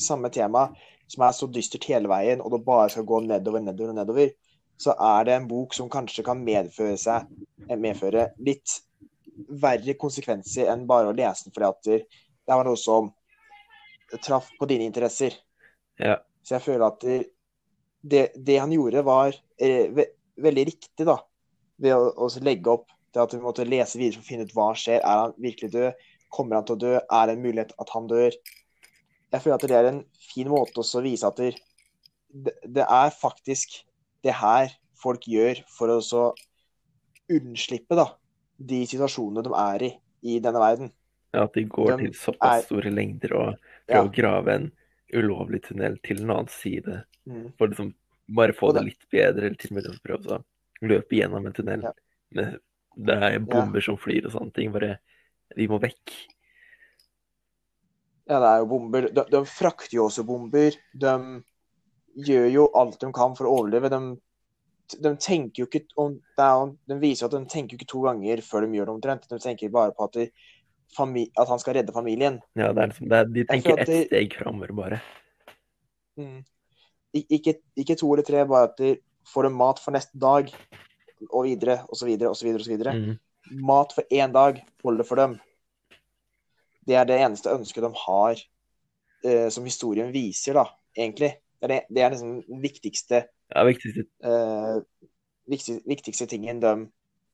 samme 0.01 0.33
tema 0.33 0.71
som 1.11 1.27
er 1.27 1.37
så 1.37 1.47
dystert 1.53 1.87
hele 1.91 2.11
veien, 2.11 2.41
og 2.41 2.55
det 2.55 2.65
bare 2.67 2.89
skal 2.91 3.07
gå 3.07 3.21
nedover, 3.27 3.63
nedover, 3.63 3.95
nedover, 4.01 4.33
så 4.81 4.95
er 4.97 5.29
det 5.29 5.37
en 5.37 5.49
bok 5.51 5.77
som 5.77 5.91
kanskje 5.93 6.25
kan 6.25 6.41
medføre, 6.43 6.97
seg, 6.99 7.29
eh, 7.69 7.77
medføre 7.77 8.31
litt 8.41 8.81
verre 9.49 9.97
konsekvenser 10.01 10.71
enn 10.73 10.87
bare 10.89 11.11
å 11.11 11.17
lese 11.17 11.47
den 11.47 11.55
fordi 11.55 11.69
at 11.69 11.91
det 11.91 12.57
var 12.57 12.67
noe 12.67 12.79
som 12.81 13.11
traff 14.25 14.49
på 14.59 14.69
dine 14.71 14.89
interesser. 14.89 15.37
Ja. 16.01 16.19
Så 16.43 16.57
jeg 16.57 16.65
føler 16.65 16.87
at 16.89 17.05
det, 17.05 18.23
det, 18.35 18.57
han 18.59 18.73
gjorde, 18.73 19.05
var 19.07 19.35
eh, 19.61 19.91
ve 19.95 20.09
veldig 20.41 20.65
riktig, 20.71 21.05
da. 21.05 21.19
Ved 21.81 21.93
å, 21.93 22.11
å 22.17 22.29
legge 22.41 22.73
opp 22.73 22.89
til 23.13 23.23
at 23.23 23.35
vi 23.35 23.43
måtte 23.43 23.67
lese 23.69 23.99
videre 24.01 24.19
for 24.19 24.25
å 24.25 24.31
finne 24.31 24.47
ut 24.49 24.55
hva 24.57 24.71
skjer. 24.79 25.03
Er 25.03 25.25
han 25.27 25.35
virkelig 25.43 25.73
død? 25.75 26.07
Kommer 26.33 26.57
han 26.57 26.67
til 26.69 26.79
å 26.79 26.81
dø? 26.81 26.95
Er 26.97 27.29
det 27.29 27.37
en 27.37 27.45
mulighet 27.45 27.75
at 27.83 27.93
han 27.95 28.09
dør? 28.11 28.37
Jeg 29.31 29.43
føler 29.45 29.57
at 29.57 29.67
det 29.69 29.79
er 29.79 29.89
en 29.91 30.05
fin 30.31 30.49
måte 30.51 30.83
å 30.83 31.03
vise 31.05 31.29
at 31.29 31.39
det, 31.39 31.53
det, 32.31 32.55
det 32.65 32.87
er 32.87 33.13
faktisk 33.15 33.83
det 34.25 34.35
her 34.41 34.73
folk 35.01 35.27
gjør 35.29 35.61
for 35.73 35.93
å 35.93 36.01
så 36.05 36.25
unnslippe 37.31 37.97
da, 37.99 38.09
de 38.61 38.83
situasjonene 38.87 39.43
de 39.47 39.53
er 39.57 39.83
i 39.89 39.91
i 40.23 40.39
denne 40.45 40.61
verden. 40.61 40.91
Ja, 41.33 41.45
At 41.45 41.55
de 41.55 41.63
går 41.65 41.97
De 41.97 42.05
til 42.09 42.13
såpass 42.19 42.59
er- 42.61 42.67
store 42.67 42.91
lengder 42.93 43.33
og 43.39 43.55
Ja. 43.89 44.03
å 44.05 44.13
grave 44.13 44.49
en 44.55 44.73
ulovlig 45.15 45.63
tunnel 45.63 45.97
til 46.03 46.21
en 46.23 46.31
annen 46.31 46.49
side. 46.49 47.05
Mm. 47.27 47.53
For 47.57 47.69
liksom 47.69 47.95
bare 48.29 48.53
få 48.53 48.73
det 48.75 48.83
det- 48.83 48.85
litt 48.85 49.07
bedre, 49.11 49.47
eller 49.47 49.55
til 49.57 49.71
og 49.71 49.75
med 49.75 49.85
å 49.87 50.03
prøve 50.03 50.27
å 50.39 50.45
løpe 50.83 51.11
gjennom 51.17 51.47
en 51.47 51.53
tunnel. 51.53 51.83
Ja. 51.83 51.93
med 52.33 52.61
Det 52.97 53.17
er 53.23 53.39
bomber 53.39 53.81
som 53.81 53.97
flyr 53.97 54.27
og 54.27 54.33
sånne 54.33 54.53
ting. 54.55 54.73
Bare 54.73 54.99
Vi 55.57 55.67
må 55.67 55.81
vekk. 55.81 56.13
Ja, 58.29 58.39
det 58.39 58.49
er 58.49 58.59
jo 58.63 58.67
bomber. 58.71 59.09
De, 59.13 59.25
de 59.31 59.41
frakter 59.51 59.97
jo 59.97 60.05
også 60.09 60.25
bomber. 60.27 60.77
De 60.95 61.15
gjør 62.27 62.51
jo 62.53 62.69
alt 62.79 62.99
de 63.01 63.11
kan 63.13 63.35
for 63.39 63.49
å 63.49 63.55
overleve. 63.59 63.91
De, 63.91 64.01
de 64.99 65.13
tenker 65.21 65.63
jo 65.63 65.69
ikke 65.69 65.85
om 66.01 66.17
er, 66.39 66.73
De 66.89 66.97
viser 67.01 67.29
at 67.29 67.35
de 67.35 67.43
tenker 67.51 67.75
jo 67.75 67.81
ikke 67.81 67.91
to 67.93 68.03
ganger 68.07 68.43
før 68.45 68.65
de 68.65 68.79
gjør 68.79 68.91
det 68.91 68.95
omtrent. 68.95 69.29
De 69.31 69.39
tenker 69.43 69.73
bare 69.73 69.95
på 69.97 70.09
at, 70.09 70.19
de, 70.19 71.27
at 71.39 71.49
han 71.53 71.63
skal 71.63 71.77
redde 71.79 71.95
familien. 71.95 72.41
Ja, 72.59 72.73
det 72.75 72.83
er 72.83 72.93
liksom, 72.93 73.11
det 73.11 73.19
er, 73.19 73.31
de 73.37 73.45
tenker 73.51 73.83
ett 73.85 73.93
steg 74.09 74.37
framover, 74.41 74.75
bare. 74.77 75.01
Mm. 76.21 76.41
Ikke, 77.21 77.57
ikke 77.79 77.99
to 77.99 78.13
eller 78.15 78.27
tre, 78.27 78.45
bare 78.49 78.71
at 78.71 78.79
de 78.79 78.95
får 79.31 79.47
de 79.47 79.53
mat 79.55 79.83
for 79.83 79.95
neste 79.95 80.19
dag, 80.21 80.51
og 81.29 81.45
videre, 81.45 81.81
og 81.89 81.99
så 81.99 82.09
videre, 82.09 82.31
og 82.31 82.39
så 82.39 82.47
videre, 82.47 82.63
og 82.63 82.67
så 82.67 82.75
videre. 82.75 82.97
Mm. 82.97 83.61
Mat 83.67 83.93
for 83.97 84.15
én 84.15 84.33
dag 84.33 84.61
holder 84.85 85.07
for 85.07 85.21
dem. 85.21 85.37
Det 86.87 86.97
er 86.97 87.07
det 87.07 87.21
eneste 87.21 87.53
ønsket 87.53 87.85
de 87.85 87.91
har, 88.07 88.43
eh, 89.25 89.49
som 89.53 89.67
historien 89.69 90.13
viser, 90.15 90.57
da, 90.57 90.65
egentlig. 90.97 91.35
Det 91.61 91.69
er, 91.69 91.73
det, 91.75 91.81
det 91.93 92.03
er 92.03 92.13
liksom 92.15 92.37
den 92.47 92.63
viktigste, 92.63 93.25
Ja, 93.53 93.65
viktigste 93.69 94.07
Uh, 94.25 94.81
viktigste, 95.51 95.83
viktigste 95.89 96.27
tingen 96.31 96.61
de 96.63 96.75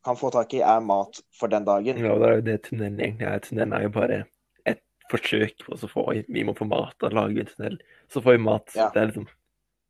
kan 0.06 0.16
få 0.16 0.30
tak 0.30 0.54
i, 0.54 0.62
er 0.62 0.80
mat 0.80 1.20
for 1.34 1.50
den 1.50 1.66
dagen. 1.66 1.98
Ja, 1.98 2.14
det 2.18 2.28
er 2.28 2.38
jo 2.38 2.46
det 2.46 2.56
tunnelen 2.68 3.00
egentlig 3.02 3.26
er. 3.26 3.42
Tunnelen 3.42 3.74
er 3.74 3.86
jo 3.86 3.92
bare 3.94 4.20
et 4.68 4.82
forsøk 5.10 5.64
på 5.66 5.74
å 5.74 5.90
få 5.90 6.06
Vi 6.28 6.44
må 6.46 6.54
få 6.56 6.68
mat, 6.70 6.94
da 7.02 7.10
lager 7.10 7.34
vi 7.34 7.42
en 7.42 7.50
tunnel. 7.50 7.78
Så 8.12 8.22
får 8.22 8.38
vi 8.38 8.44
mat. 8.46 8.70
Ja. 8.78 8.90
Det 8.94 9.02
er 9.02 9.10
liksom 9.10 9.28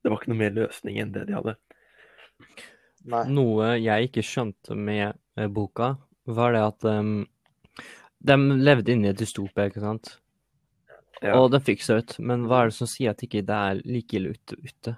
Det 0.03 0.13
var 0.13 0.21
ikke 0.21 0.31
noe 0.31 0.39
mer 0.39 0.53
løsning 0.55 0.99
enn 1.03 1.13
det 1.13 1.25
de 1.29 1.35
hadde. 1.35 1.57
Nei. 3.11 3.23
Noe 3.31 3.73
jeg 3.79 4.09
ikke 4.09 4.23
skjønte 4.23 4.77
med 4.79 5.17
eh, 5.39 5.49
boka, 5.51 5.97
var 6.27 6.55
det 6.55 6.63
at 6.63 6.87
um, 6.87 7.25
de 8.19 8.37
levde 8.67 8.93
inne 8.95 9.09
i 9.09 9.11
et 9.13 9.19
dystopia, 9.19 9.67
ikke 9.67 9.83
sant? 9.83 10.13
Ja. 11.23 11.33
Og 11.41 11.51
den 11.51 11.61
fikk 11.65 11.81
seg 11.83 12.03
ut, 12.03 12.19
men 12.21 12.45
hva 12.47 12.63
er 12.65 12.71
det 12.71 12.75
som 12.77 12.87
sier 12.91 13.11
at 13.15 13.23
ikke 13.25 13.41
det 13.47 13.57
er 13.57 13.81
like 13.89 14.13
ille 14.19 14.35
ute? 14.37 14.57
ute? 14.61 14.97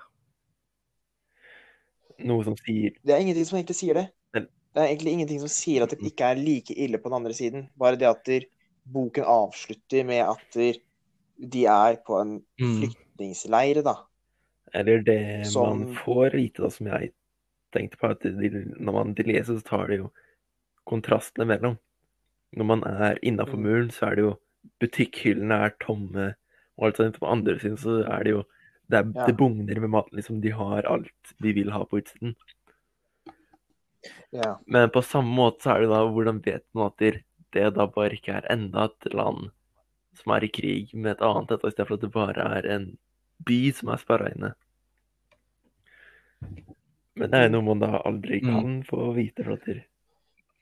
Noe 2.27 2.43
som 2.47 2.57
sier 2.59 2.97
Det 3.07 3.15
er 3.15 3.23
ingenting 3.23 3.47
som 3.47 3.59
egentlig 3.61 3.77
sier 3.79 3.95
det. 3.95 4.07
Men- 4.35 4.49
Det 4.75 4.83
er 4.83 4.89
egentlig 4.97 5.13
ingenting 5.13 5.41
som 5.41 5.49
sier 5.49 5.83
at 5.83 5.91
det 5.91 6.01
ikke 6.03 6.25
er 6.31 6.35
like 6.37 6.71
ille 6.77 6.99
på 6.99 7.05
den 7.11 7.15
andre 7.25 7.33
siden. 7.33 7.69
Bare 7.79 7.97
det 7.97 8.09
at 8.09 8.25
der, 8.25 8.41
boken 8.87 9.25
avslutter 9.25 10.05
med 10.05 10.21
at 10.29 10.41
der, 10.55 10.75
de 11.49 11.65
er 11.67 11.97
på 12.07 12.21
en 12.21 12.43
Mm. 12.61 12.83
flyktningleir, 12.83 13.83
da. 13.85 13.95
Eller 14.75 15.01
det 15.03 15.47
Som- 15.47 15.79
man 15.85 15.95
får 15.97 16.33
vite, 16.33 16.63
da, 16.63 16.69
som 16.71 16.87
jeg 16.87 17.13
tenkte 17.73 17.97
på, 17.97 18.11
at 18.11 18.21
de, 18.21 18.75
når 18.81 18.93
man 18.93 19.15
de 19.15 19.23
leser, 19.23 19.55
så 19.59 19.63
tar 19.63 19.87
det 19.87 19.99
jo 19.99 20.11
kontrastene 20.87 21.47
mellom. 21.47 21.79
Når 22.57 22.65
man 22.65 22.83
er 22.85 23.19
innafor 23.23 23.57
Mm. 23.57 23.63
muren, 23.63 23.89
så 23.91 24.11
er 24.11 24.15
det 24.17 24.25
jo 24.25 24.39
Butikkhyllene 24.81 25.59
er 25.67 25.75
tomme, 25.81 26.35
og 26.79 26.87
alt 26.87 26.97
sånt. 27.01 27.19
På 27.21 27.31
andre 27.31 27.59
siden 27.59 27.77
så 27.81 28.01
er 28.07 28.25
det 28.25 28.31
jo 28.37 28.45
Det, 28.91 28.97
er, 28.97 29.13
Ja. 29.15 29.27
det 29.27 29.37
bugner 29.37 29.81
med 29.81 29.91
mat. 29.91 30.07
Liksom, 30.17 30.41
de 30.41 30.49
har 30.49 30.83
alt 30.89 31.35
de 31.43 31.53
vil 31.53 31.71
ha 31.71 31.85
på 31.85 31.99
utsiden. 32.01 32.35
Ja. 34.33 34.57
Men 34.67 34.89
på 34.89 35.03
samme 35.05 35.29
måte 35.29 35.61
så 35.67 35.75
er 35.75 35.81
det 35.83 35.91
da 35.91 35.99
hvordan 36.09 36.39
vet 36.45 36.65
man 36.73 36.87
at 36.87 36.97
det 37.53 37.75
da 37.75 37.87
bare 37.87 38.17
ikke 38.17 38.33
er 38.39 38.47
enda 38.51 38.85
et 38.89 39.13
land 39.13 39.51
som 40.17 40.33
er 40.33 40.45
i 40.45 40.49
krig 40.49 40.95
med 40.95 41.13
et 41.13 41.21
annet 41.21 41.51
et, 41.53 41.65
istedenfor 41.69 41.87
for 41.87 41.95
at 41.95 42.01
det 42.01 42.13
bare 42.13 42.49
er 42.59 42.71
en 42.77 42.99
by 43.45 43.71
som 43.77 43.89
er 43.93 44.01
sperra 44.01 44.33
inne. 44.33 44.55
Men 47.19 47.31
det 47.31 47.39
er 47.39 47.47
jo 47.49 47.55
noe 47.59 47.67
man 47.75 47.81
da 47.85 47.99
aldri 48.07 48.41
Mm. 48.41 48.49
kan 48.55 48.83
få 48.85 49.13
vite. 49.15 49.45
for 49.45 49.53
at 49.53 49.85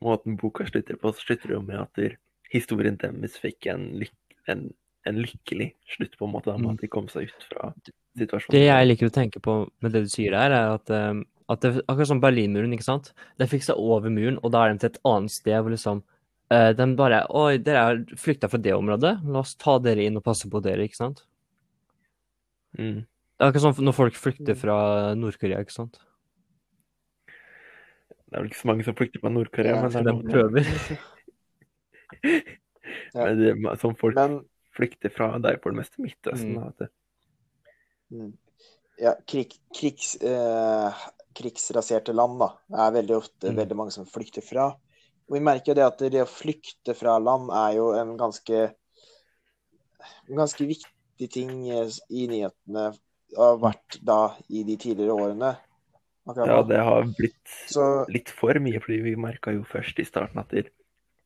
Måten 0.02 0.36
boka 0.36 0.64
slutter 0.66 0.96
på, 0.96 1.12
så 1.14 1.20
slutter 1.24 1.48
det 1.48 1.54
jo 1.54 1.62
med 1.62 1.80
at 1.80 2.16
historien 2.56 2.98
deres 3.00 3.36
fikk 3.42 3.68
en, 3.72 3.86
lyk, 4.00 4.14
en, 4.52 4.66
en 5.06 5.22
lykkelig 5.22 5.70
slutt, 5.94 6.16
på 6.18 6.26
en 6.26 6.34
måte, 6.34 6.52
med 6.56 6.66
Mm. 6.66 6.74
at 6.74 6.80
de 6.84 6.88
kom 6.92 7.08
seg 7.12 7.30
ut 7.30 7.46
fra 7.52 7.70
situasjonen. 8.18 8.52
Det 8.56 8.64
jeg 8.66 8.88
liker 8.90 9.10
å 9.10 9.14
tenke 9.14 9.40
på 9.44 9.56
med 9.84 9.92
det 9.92 10.02
du 10.06 10.10
sier 10.12 10.32
der, 10.34 10.50
er 10.56 10.74
at, 10.74 10.90
um, 10.90 11.24
at 11.52 11.60
det, 11.62 11.72
akkurat 11.86 12.10
som 12.10 12.20
Berlinmuren, 12.20 12.72
ikke 12.74 12.86
sant? 12.88 13.12
Den 13.38 13.48
fikk 13.48 13.62
seg 13.68 13.78
over 13.78 14.10
muren, 14.10 14.38
og 14.42 14.52
da 14.52 14.64
er 14.64 14.72
de 14.74 14.82
til 14.82 14.90
et 14.90 15.00
annet 15.04 15.30
sted 15.34 15.60
hvor 15.60 15.70
liksom 15.74 16.02
uh, 16.52 16.72
De 16.72 16.86
bare 16.98 17.24
Oi, 17.30 17.58
dere 17.58 17.84
har 17.84 18.02
flykta 18.18 18.50
fra 18.50 18.58
det 18.58 18.74
området, 18.74 19.18
la 19.24 19.42
oss 19.44 19.54
ta 19.60 19.78
dere 19.78 20.06
inn 20.08 20.16
og 20.18 20.24
passe 20.26 20.48
på 20.50 20.62
dere, 20.64 20.86
ikke 20.88 20.98
sant? 20.98 21.22
Mm. 22.78 23.04
Det 23.06 23.44
er 23.44 23.50
akkurat 23.50 23.66
som 23.76 23.84
når 23.84 23.96
folk 23.96 24.16
flykter 24.16 24.56
fra 24.56 24.76
Nord-Korea, 25.14 25.60
ikke 25.64 25.74
sant? 25.76 25.98
Det 28.26 28.34
er 28.34 28.42
vel 28.42 28.48
ikke 28.50 28.58
så 28.62 28.68
mange 28.70 28.84
som 28.86 28.96
flykter 28.98 29.22
fra 29.22 29.30
Nord-Korea, 29.30 29.76
Ja, 29.76 29.82
men 29.82 29.92
det 29.92 30.00
er 30.00 30.06
De 30.08 30.32
prøver. 30.32 30.70
Men 33.14 33.38
det, 33.40 33.78
som 33.80 33.94
folk 33.98 34.16
Men 34.16 34.40
flykter 34.76 35.12
fra, 35.12 35.38
det 35.38 35.54
er 35.54 35.60
for 35.62 35.72
det 35.74 35.80
meste 35.82 36.02
Midtøsten. 36.04 36.56
Mm. 36.56 36.60
da, 36.60 36.72
det- 36.84 36.92
mm, 38.12 38.32
ja, 39.02 39.14
krig, 39.26 39.54
krigs, 39.74 40.16
eh, 40.22 41.04
krigsraserte 41.36 42.14
land 42.16 42.38
da, 42.40 42.50
er 42.86 42.92
veldig 43.00 43.16
ofte 43.16 43.50
Mm. 43.50 43.56
veldig 43.56 43.76
mange 43.76 43.92
som 43.92 44.06
flykter 44.06 44.42
fra. 44.44 44.68
Og 45.28 45.34
vi 45.34 45.40
merker 45.40 45.72
jo 45.72 45.74
det 45.74 45.86
at 45.86 45.98
det 45.98 46.22
å 46.22 46.28
flykte 46.30 46.94
fra 46.94 47.18
land 47.18 47.50
er 47.50 47.76
jo 47.76 47.92
en 47.98 48.16
ganske 48.16 48.74
en 50.28 50.36
ganske 50.36 50.66
viktig 50.66 51.30
ting 51.32 51.68
eh, 51.70 51.90
i 52.10 52.26
nyhetene 52.30 52.92
har 53.36 53.58
vært 53.58 53.98
da 54.04 54.36
i 54.48 54.62
de 54.62 54.76
tidligere 54.76 55.16
årene. 55.16 55.56
Akkurat 56.26 56.48
Ja, 56.48 56.62
det 56.62 56.78
har 56.82 57.02
blitt 57.18 57.52
Så 57.70 58.06
litt 58.10 58.30
for 58.30 58.54
mye, 58.62 58.80
fordi 58.82 59.00
vi 59.02 59.14
merka 59.16 59.52
jo 59.54 59.62
først 59.64 59.98
i 60.02 60.06
starten 60.08 60.38
at 60.42 60.48
det 60.50 60.66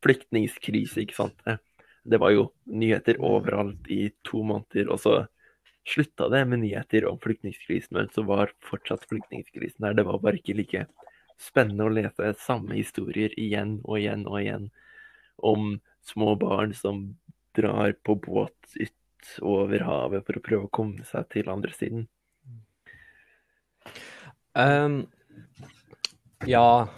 flyktningkrise, 0.05 1.05
ikke 1.05 1.17
sant. 1.17 1.43
Det- 1.45 2.19
var 2.19 2.31
jo 2.33 2.53
nyheter 2.67 3.21
overalt 3.21 3.89
i 3.89 4.11
to 4.25 4.43
måneder, 4.43 4.91
og 4.91 5.01
så 5.01 5.27
slutta 5.87 6.29
det 6.31 6.45
med 6.49 6.61
nyheter 6.61 7.07
om 7.09 7.19
flyktningkrisen, 7.19 7.97
men 7.97 8.09
så 8.09 8.25
var 8.27 8.53
fortsatt 8.65 9.07
flyktningkrisen 9.09 9.81
der. 9.81 9.95
Det 9.95 10.07
var 10.07 10.19
bare 10.19 10.41
ikke 10.41 10.57
like 10.57 10.87
spennende 11.41 11.87
å 11.87 11.93
lese 11.93 12.35
samme 12.41 12.77
historier 12.77 13.33
igjen 13.41 13.81
og 13.85 13.99
igjen 13.99 14.27
og 14.29 14.41
igjen 14.41 14.71
om 15.37 15.81
små 16.05 16.35
barn 16.41 16.75
som 16.77 17.17
drar 17.57 17.95
på 18.05 18.17
båt 18.21 18.77
ut 18.77 19.33
over 19.43 19.85
havet 19.85 20.27
for 20.27 20.39
å 20.39 20.45
prøve 20.45 20.69
å 20.69 20.73
komme 20.73 21.05
seg 21.09 21.29
til 21.33 21.51
andre 21.53 21.73
siden. 21.77 22.09
Um, 24.57 25.05
ja 26.49 26.89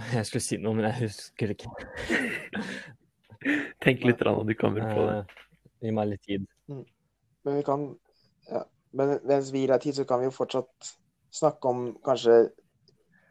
Jeg 0.16 0.26
skulle 0.28 0.44
si 0.44 0.58
noe, 0.60 0.74
men 0.78 0.86
jeg 0.90 1.06
husker 1.06 1.50
det 1.50 1.56
ikke. 1.58 2.64
Tenk 3.84 4.02
litt, 4.04 4.20
når 4.26 4.42
du 4.50 4.54
kommer 4.58 4.84
på 4.94 5.04
det. 5.08 5.18
Eh, 5.22 5.36
Gi 5.80 5.92
meg 5.96 6.10
litt 6.10 6.22
tid. 6.28 6.42
Men 6.68 7.56
vi 7.56 7.62
kan 7.64 7.86
ja. 8.50 8.64
Men 8.92 9.14
mens 9.24 9.48
vi 9.54 9.62
gir 9.62 9.70
deg 9.72 9.80
tid, 9.86 9.94
så 9.96 10.04
kan 10.04 10.20
vi 10.20 10.26
jo 10.28 10.34
fortsatt 10.34 10.90
snakke 11.32 11.70
om 11.70 11.84
kanskje 12.04 12.40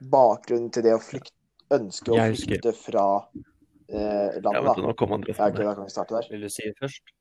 bakgrunnen 0.09 0.69
til 0.73 0.85
det 0.87 0.93
å 0.95 1.01
flykte, 1.03 1.35
ønske 1.75 2.13
å 2.13 2.17
Jeg 2.17 2.33
husker. 2.33 2.53
flykte 2.55 2.71
fra 2.79 3.03
eh, 3.91 3.99
Ja, 3.99 4.39
landet, 4.45 4.63
vent, 4.69 4.79
da. 4.79 4.85
nå 4.87 4.93
kom 4.97 5.13
Andreas. 5.17 5.37
Ja, 5.37 5.49
okay, 5.51 5.67
da 5.67 5.75
kan 5.77 5.89
vi 5.89 5.93
starte 5.93 6.15
der. 6.15 6.29
Vil 6.31 6.45
du 6.47 6.49
si 6.53 6.65
det 6.69 6.77
først? 6.79 7.11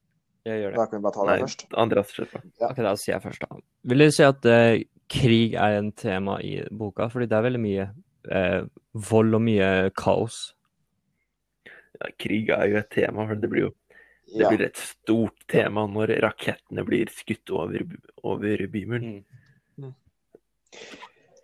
Jeg 0.46 0.62
gjør 0.62 0.70
det. 0.72 0.78
Da 0.78 0.86
kan 0.86 1.00
vi 1.00 1.04
bare 1.08 1.16
ta 1.18 1.26
det 1.26 1.34
Nei, 1.34 1.40
først. 1.44 1.66
Andreas 1.84 2.14
på. 2.16 2.42
Ja. 2.62 2.70
Ok, 2.70 2.78
da 2.86 2.94
sier 3.02 3.16
jeg 3.18 3.24
først, 3.26 3.44
da. 3.44 3.60
Vil 3.92 4.04
du 4.06 4.10
si 4.14 4.24
at 4.30 4.48
eh, 4.54 4.84
krig 5.18 5.58
er 5.58 5.76
en 5.82 5.90
tema 5.98 6.38
i 6.40 6.54
boka? 6.70 7.10
Fordi 7.12 7.26
det 7.28 7.36
er 7.40 7.46
veldig 7.50 7.62
mye 7.66 7.88
eh, 8.30 8.62
vold 9.08 9.36
og 9.38 9.44
mye 9.44 9.90
kaos. 9.96 10.54
Ja, 11.98 12.10
krig 12.20 12.50
er 12.54 12.68
jo 12.70 12.80
et 12.80 12.90
tema, 12.94 13.26
for 13.26 13.40
det 13.40 13.50
blir 13.50 13.68
jo 13.68 13.74
det 14.28 14.44
Ja. 14.44 14.48
blir 14.50 14.66
et 14.66 14.76
stort 14.76 15.46
tema 15.48 15.86
når 15.88 16.20
rakettene 16.20 16.84
blir 16.84 17.08
skutt 17.08 17.48
over, 17.50 17.80
over 18.22 18.66
bymuren. 18.68 19.24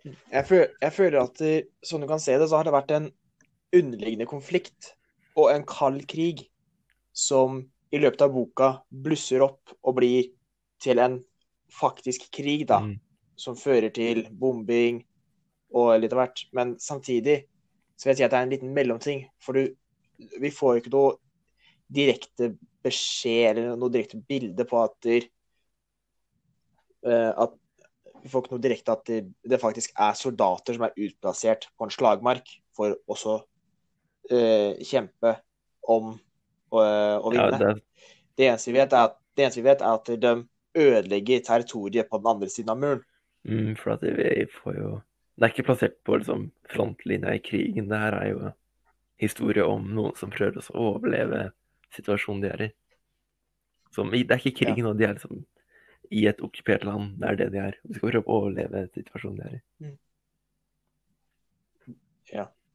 Jeg, 0.05 0.45
føl 0.45 0.67
jeg 0.81 0.93
føler 0.93 1.17
at 1.23 1.39
det, 1.41 1.67
som 1.81 2.01
du 2.01 2.07
kan 2.07 2.21
se 2.21 2.37
det, 2.37 2.49
så 2.49 2.59
har 2.59 2.67
det 2.67 2.75
vært 2.75 2.93
en 2.93 3.07
underliggende 3.73 4.27
konflikt 4.29 4.93
og 5.35 5.49
en 5.49 5.65
kald 5.65 6.05
krig 6.07 6.45
som 7.11 7.63
i 7.91 7.97
løpet 7.97 8.21
av 8.21 8.35
boka 8.35 8.69
blusser 8.89 9.41
opp 9.41 9.73
og 9.81 9.97
blir 9.97 10.29
til 10.83 10.99
en 11.01 11.17
faktisk 11.73 12.29
krig, 12.31 12.67
da. 12.69 12.83
Mm. 12.83 12.99
Som 13.35 13.57
fører 13.59 13.89
til 13.89 14.27
bombing 14.31 15.01
og 15.75 15.91
litt 15.99 16.13
av 16.15 16.23
hvert. 16.23 16.45
Men 16.55 16.75
samtidig 16.81 17.41
så 17.95 18.07
vil 18.07 18.13
jeg 18.13 18.21
si 18.21 18.27
at 18.27 18.33
det 18.33 18.39
er 18.39 18.47
en 18.47 18.53
liten 18.53 18.73
mellomting. 18.75 19.25
For 19.43 19.57
du, 19.57 19.75
vi 20.41 20.51
får 20.53 20.75
jo 20.75 20.83
ikke 20.83 20.95
noe 20.95 21.15
direkte 21.95 22.53
beskjed 22.85 23.55
eller 23.59 23.79
noe 23.79 23.93
direkte 23.93 24.19
bilde 24.19 24.65
på 24.67 24.81
at, 24.83 24.95
der, 25.05 25.27
uh, 27.07 27.31
at 27.45 27.55
vi 28.23 28.31
får 28.31 28.43
ikke 28.43 28.55
noe 28.55 28.63
direkte 28.63 28.95
at 28.95 29.09
det, 29.09 29.19
det 29.45 29.61
faktisk 29.61 29.95
er 30.01 30.17
soldater 30.17 30.77
som 30.77 30.87
er 30.87 30.95
utplassert 31.07 31.69
på 31.75 31.87
en 31.87 31.93
slagmark 31.93 32.49
for 32.75 32.97
også 33.11 33.39
uh, 34.31 34.71
kjempe 34.85 35.37
om 35.85 36.15
å, 36.75 36.81
vinne. 37.29 37.45
Ja, 37.45 37.59
det, 37.61 37.73
det, 38.35 38.47
eneste 38.49 38.73
vi 38.73 38.79
vet 38.79 38.95
at, 38.97 39.19
det 39.37 39.45
eneste 39.45 39.61
vi 39.61 39.69
vet 39.69 39.83
er 39.85 39.99
at 39.99 40.09
de 40.21 40.33
ødelegger 40.75 41.43
territoriet 41.45 42.09
på 42.09 42.19
den 42.19 42.31
andre 42.33 42.49
siden 42.51 42.73
av 42.73 42.81
muren. 42.81 43.03
mm, 43.47 43.75
for 43.79 43.95
at 43.95 44.03
vi 44.03 44.47
får 44.51 44.79
jo 44.79 44.89
Det 45.35 45.43
er 45.43 45.51
ikke 45.51 45.67
plassert 45.67 45.97
på 46.07 46.19
liksom, 46.19 46.47
frontlinja 46.71 47.33
i 47.35 47.41
krigen. 47.43 47.89
Det 47.91 47.99
her 47.99 48.15
er 48.19 48.29
jo 48.29 48.53
historie 49.19 49.65
om 49.67 49.89
noen 49.95 50.15
som 50.19 50.31
prøver 50.31 50.61
å 50.61 50.85
overleve 50.91 51.49
situasjonen 51.95 52.43
de 52.43 52.51
er 52.53 52.63
i. 52.67 52.69
Som, 53.95 54.11
det 54.11 54.25
er 54.31 54.39
ikke 54.39 54.63
krigen, 54.63 54.87
og 54.89 54.97
de 54.99 55.07
er 55.07 55.15
liksom 55.15 55.43
i 56.15 56.25
et 56.29 56.41
okkupert 56.43 56.83
land. 56.87 57.15
Det 57.19 57.29
er 57.29 57.39
det 57.39 57.49
de 57.53 57.61
er. 57.63 57.77
De 57.83 57.97
skal 57.97 58.11
prøve 58.11 58.27
å 58.27 58.39
overleve 58.39 58.87
situasjonen 58.95 59.39
de 59.39 59.47
er 59.47 59.59
i. 59.59 59.95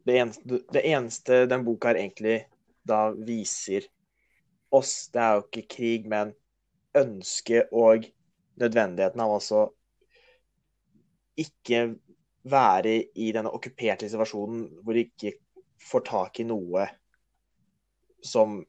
Det 0.05 0.17
eneste, 0.17 0.61
det 0.73 0.81
eneste 0.89 1.45
den 1.47 1.65
boka 1.67 1.91
her 1.91 1.99
egentlig 2.01 2.39
da 2.89 3.11
viser 3.13 3.85
oss, 4.73 5.11
det 5.13 5.21
er 5.21 5.35
jo 5.37 5.43
ikke 5.45 5.67
krig, 5.75 6.07
men 6.09 6.33
ønsket 6.97 7.69
og 7.77 8.09
nødvendigheten 8.61 9.21
av 9.23 9.35
altså 9.37 9.67
ikke 11.41 11.83
være 12.49 12.95
i 13.21 13.31
denne 13.37 13.53
okkuperte 13.53 14.09
situasjonen 14.09 14.65
hvor 14.85 14.97
de 14.97 15.05
ikke 15.09 15.35
får 15.91 16.05
tak 16.09 16.41
i 16.41 16.47
noe 16.49 16.87
som 18.25 18.61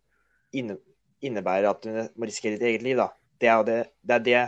inne, 0.56 0.78
innebærer 1.24 1.70
at 1.70 1.84
du 1.86 2.20
må 2.20 2.28
risikere 2.28 2.58
ditt 2.58 2.68
eget 2.68 2.86
liv. 2.86 3.00
Da. 3.00 3.10
Det 3.42 3.50
er 3.52 3.64
det, 3.68 3.80
det, 4.02 4.16
er 4.16 4.26
det 4.28 4.44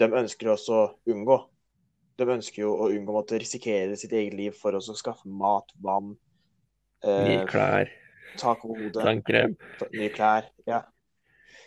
de 0.00 0.20
ønsker 0.22 0.52
også 0.54 0.78
å 0.78 0.86
unngå. 1.12 1.38
De 2.18 2.28
ønsker 2.30 2.62
jo 2.62 2.72
å 2.76 2.88
unngå 2.94 3.12
å 3.12 3.18
måtte 3.20 3.40
risikere 3.40 3.96
sitt 3.98 4.14
eget 4.14 4.36
liv 4.38 4.56
for 4.58 4.76
å 4.76 4.82
skaffe 4.84 5.28
mat, 5.28 5.72
vann, 5.82 6.14
Nye 7.04 7.42
eh, 7.42 7.46
klær, 7.48 7.90
tak 8.40 8.64
over 8.64 8.86
hodet, 8.86 9.02
tannkrem. 9.04 9.56
nye 9.92 10.10
klær. 10.14 10.46
Ja. 10.68 10.80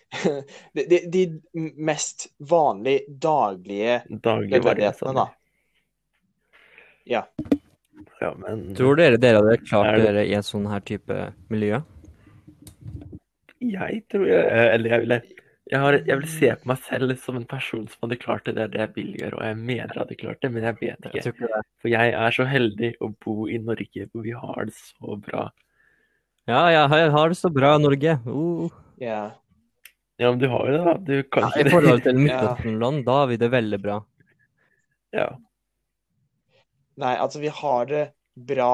de, 0.74 0.86
de, 0.88 1.02
de 1.14 1.24
mest 1.78 2.30
vanlige, 2.40 3.06
daglige 3.22 4.00
nødvendighetene, 4.10 5.14
da. 5.14 5.28
Ja. 7.08 7.24
Ja, 8.22 8.32
men 8.42 8.74
Tror 8.78 8.98
dere 8.98 9.18
dere 9.22 9.42
hadde 9.44 9.58
klart 9.68 9.96
det- 9.96 10.06
dere 10.08 10.26
i 10.26 10.34
en 10.34 10.46
sånn 10.46 10.66
her 10.70 10.80
type 10.82 11.34
miljø? 11.54 11.82
jeg 13.62 14.04
tror 14.12 14.26
jeg 14.30 14.74
Eller 14.74 14.90
jeg 14.90 15.00
ville 15.06 15.22
jeg, 15.68 15.80
har, 15.84 15.98
jeg 16.08 16.16
vil 16.22 16.28
se 16.32 16.50
på 16.56 16.70
meg 16.72 16.78
selv 16.80 17.12
som 17.20 17.36
en 17.36 17.44
person 17.46 17.82
som 17.92 18.06
hadde 18.06 18.16
klart 18.22 18.46
det. 18.48 18.54
Det 18.56 18.62
er 18.64 18.70
det 18.72 18.80
jeg 18.80 18.92
vil 18.96 19.10
gjøre, 19.20 19.34
og 19.36 19.44
jeg 19.44 19.58
mener 19.58 19.90
jeg 19.92 20.00
hadde 20.00 20.16
klart 20.22 20.40
det, 20.40 20.52
men 20.54 20.64
jeg 20.64 20.78
vet 20.80 21.08
ikke. 21.10 21.12
Jeg 21.18 21.34
ikke. 21.34 21.60
For 21.84 21.92
jeg 21.92 22.14
er 22.16 22.32
så 22.38 22.46
heldig 22.48 22.92
å 23.04 23.10
bo 23.26 23.34
i 23.52 23.58
Norge, 23.60 24.06
hvor 24.14 24.24
vi 24.24 24.32
har 24.32 24.70
det 24.70 24.76
så 24.78 25.18
bra. 25.26 25.50
Ja, 26.48 26.62
jeg 26.72 27.12
har, 27.12 27.28
det 27.34 27.36
så 27.36 27.52
bra 27.52 27.74
i 27.76 27.82
Norge. 27.84 28.16
Uh. 28.24 28.70
ja. 29.04 29.34
Ja, 30.18 30.32
men 30.32 30.40
du 30.40 30.48
har 30.48 30.72
jo 30.72 30.78
det, 30.78 30.86
da. 30.88 30.94
Du 31.04 31.24
kan 31.36 31.52
Ja, 31.52 31.60
I 31.60 31.70
forhold 31.76 32.02
til 32.08 32.16
Ja. 32.16 32.24
Midtøsten-land, 32.24 33.04
da 33.06 33.18
har 33.20 33.28
vi 33.28 33.38
det 33.44 33.52
veldig 33.52 33.82
bra. 33.84 33.98
Ja. 35.20 35.28
Nei, 37.02 37.16
altså, 37.16 37.42
vi 37.44 37.52
har 37.54 37.90
det 37.90 38.04
bra 38.38 38.72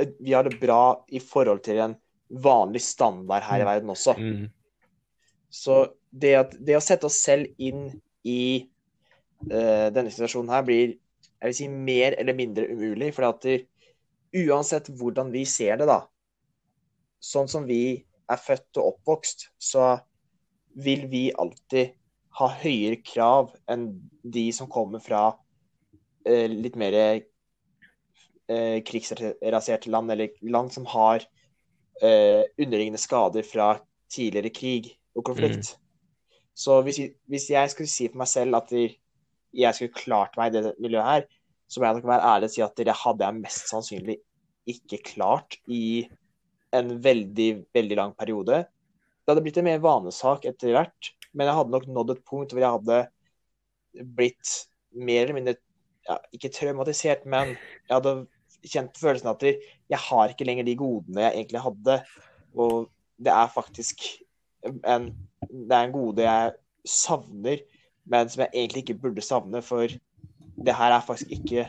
eh, 0.00 0.10
Vi 0.20 0.34
har 0.36 0.44
det 0.46 0.58
bra 0.60 1.04
i 1.08 1.20
forhold 1.20 1.62
til 1.64 1.80
en 1.84 1.96
vanlig 2.32 2.80
standard 2.84 3.44
her 3.44 3.60
i 3.60 3.68
verden 3.68 3.92
også. 3.92 4.14
Mm. 4.16 4.46
Så 5.52 5.82
det, 6.08 6.32
at, 6.38 6.54
det 6.56 6.78
å 6.78 6.84
sette 6.84 7.08
oss 7.08 7.18
selv 7.20 7.50
inn 7.60 7.90
i 8.24 8.64
uh, 9.50 9.88
denne 9.92 10.08
situasjonen 10.08 10.52
her 10.54 10.64
blir 10.64 10.94
jeg 11.42 11.50
vil 11.50 11.56
si, 11.58 11.66
mer 11.68 12.16
eller 12.22 12.36
mindre 12.38 12.68
umulig. 12.70 13.10
For 13.12 13.26
at 13.28 13.42
det, 13.44 13.58
uansett 14.46 14.88
hvordan 14.96 15.32
vi 15.34 15.42
ser 15.48 15.80
det, 15.80 15.88
da, 15.90 15.98
sånn 17.20 17.50
som 17.50 17.66
vi 17.68 18.04
er 18.30 18.40
født 18.40 18.78
og 18.80 18.94
oppvokst, 18.94 19.48
så 19.60 19.96
vil 20.72 21.08
vi 21.12 21.26
alltid 21.36 21.92
ha 22.38 22.48
høyere 22.62 23.02
krav 23.04 23.50
enn 23.68 23.90
de 24.22 24.46
som 24.56 24.70
kommer 24.72 25.02
fra 25.04 25.32
litt 26.24 26.76
mer 26.78 26.94
eh, 26.96 28.78
krigsraserte 28.86 29.90
land, 29.90 30.12
eller 30.12 30.34
land 30.42 30.72
som 30.74 30.86
har 30.92 31.24
eh, 32.02 32.42
underliggende 32.58 33.00
skader 33.00 33.46
fra 33.46 33.74
tidligere 34.12 34.52
krig 34.54 34.90
og 35.16 35.24
konflikt. 35.26 35.76
Så 36.54 36.80
hvis, 36.84 37.00
hvis 37.30 37.48
jeg 37.50 37.70
skulle 37.72 37.90
si 37.90 38.10
for 38.10 38.22
meg 38.22 38.30
selv 38.30 38.58
at 38.60 38.72
jeg 38.72 39.76
skulle 39.76 39.96
klart 39.96 40.36
meg 40.36 40.52
i 40.52 40.60
det 40.60 40.74
miljøet 40.82 41.08
her, 41.08 41.24
så 41.68 41.80
må 41.80 41.88
jeg 41.88 42.00
nok 42.00 42.10
være 42.10 42.28
ærlig 42.34 42.50
og 42.50 42.54
si 42.54 42.64
at 42.64 42.82
det 42.84 43.00
hadde 43.02 43.28
jeg 43.28 43.40
mest 43.40 43.70
sannsynlig 43.72 44.18
ikke 44.68 45.00
klart 45.06 45.56
i 45.72 46.04
en 46.76 46.92
veldig, 47.04 47.48
veldig 47.74 47.98
lang 47.98 48.12
periode. 48.16 48.62
Det 49.22 49.32
hadde 49.32 49.44
blitt 49.44 49.58
en 49.60 49.68
mer 49.68 49.80
vanesak 49.82 50.44
etter 50.48 50.76
hvert, 50.76 51.12
men 51.32 51.48
jeg 51.48 51.56
hadde 51.56 51.74
nok 51.74 51.88
nådd 51.88 52.14
et 52.14 52.24
punkt 52.28 52.52
hvor 52.52 52.62
jeg 52.62 52.76
hadde 52.76 54.04
blitt 54.16 54.52
mer 54.92 55.24
eller 55.24 55.38
mindre 55.38 55.56
ja, 56.08 56.18
ikke 56.34 56.50
traumatisert, 56.54 57.26
men 57.26 57.54
jeg 57.54 57.94
hadde 57.96 58.14
kjent 58.62 58.98
følelsen 58.98 59.30
at 59.32 59.44
jeg 59.44 60.00
har 60.08 60.32
ikke 60.32 60.46
lenger 60.46 60.66
de 60.66 60.76
godene 60.78 61.26
jeg 61.26 61.36
egentlig 61.40 61.62
hadde. 61.64 61.98
Og 62.54 62.88
det 63.22 63.32
er 63.34 63.52
faktisk 63.54 64.04
en, 64.86 65.10
det 65.50 65.76
er 65.76 65.84
en 65.86 65.94
gode 65.94 66.26
jeg 66.26 66.52
savner, 66.88 67.62
men 68.04 68.30
som 68.30 68.44
jeg 68.44 68.50
egentlig 68.54 68.84
ikke 68.84 69.00
burde 69.04 69.24
savne, 69.24 69.62
for 69.62 69.86
det 70.62 70.76
her 70.78 70.94
er 70.94 71.06
faktisk 71.06 71.30
ikke 71.38 71.68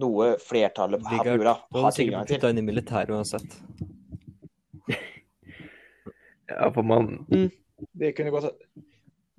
noe 0.00 0.32
flertallet 0.40 1.02
her 1.10 1.24
på 1.24 1.34
jorda 1.34 1.56
Du 1.66 1.80
har 1.80 1.88
hadde 1.88 1.96
sikkert 1.96 1.96
tilgang 1.98 2.22
blitt 2.22 2.30
til. 2.30 2.38
putta 2.38 2.52
inn 2.52 2.60
i 2.60 2.66
militæret 2.66 3.10
uansett. 3.14 3.56
ja, 6.50 6.70
for 6.70 6.86
man 6.86 7.18
Det 7.98 8.14
kunne 8.16 8.32
godt 8.32 8.54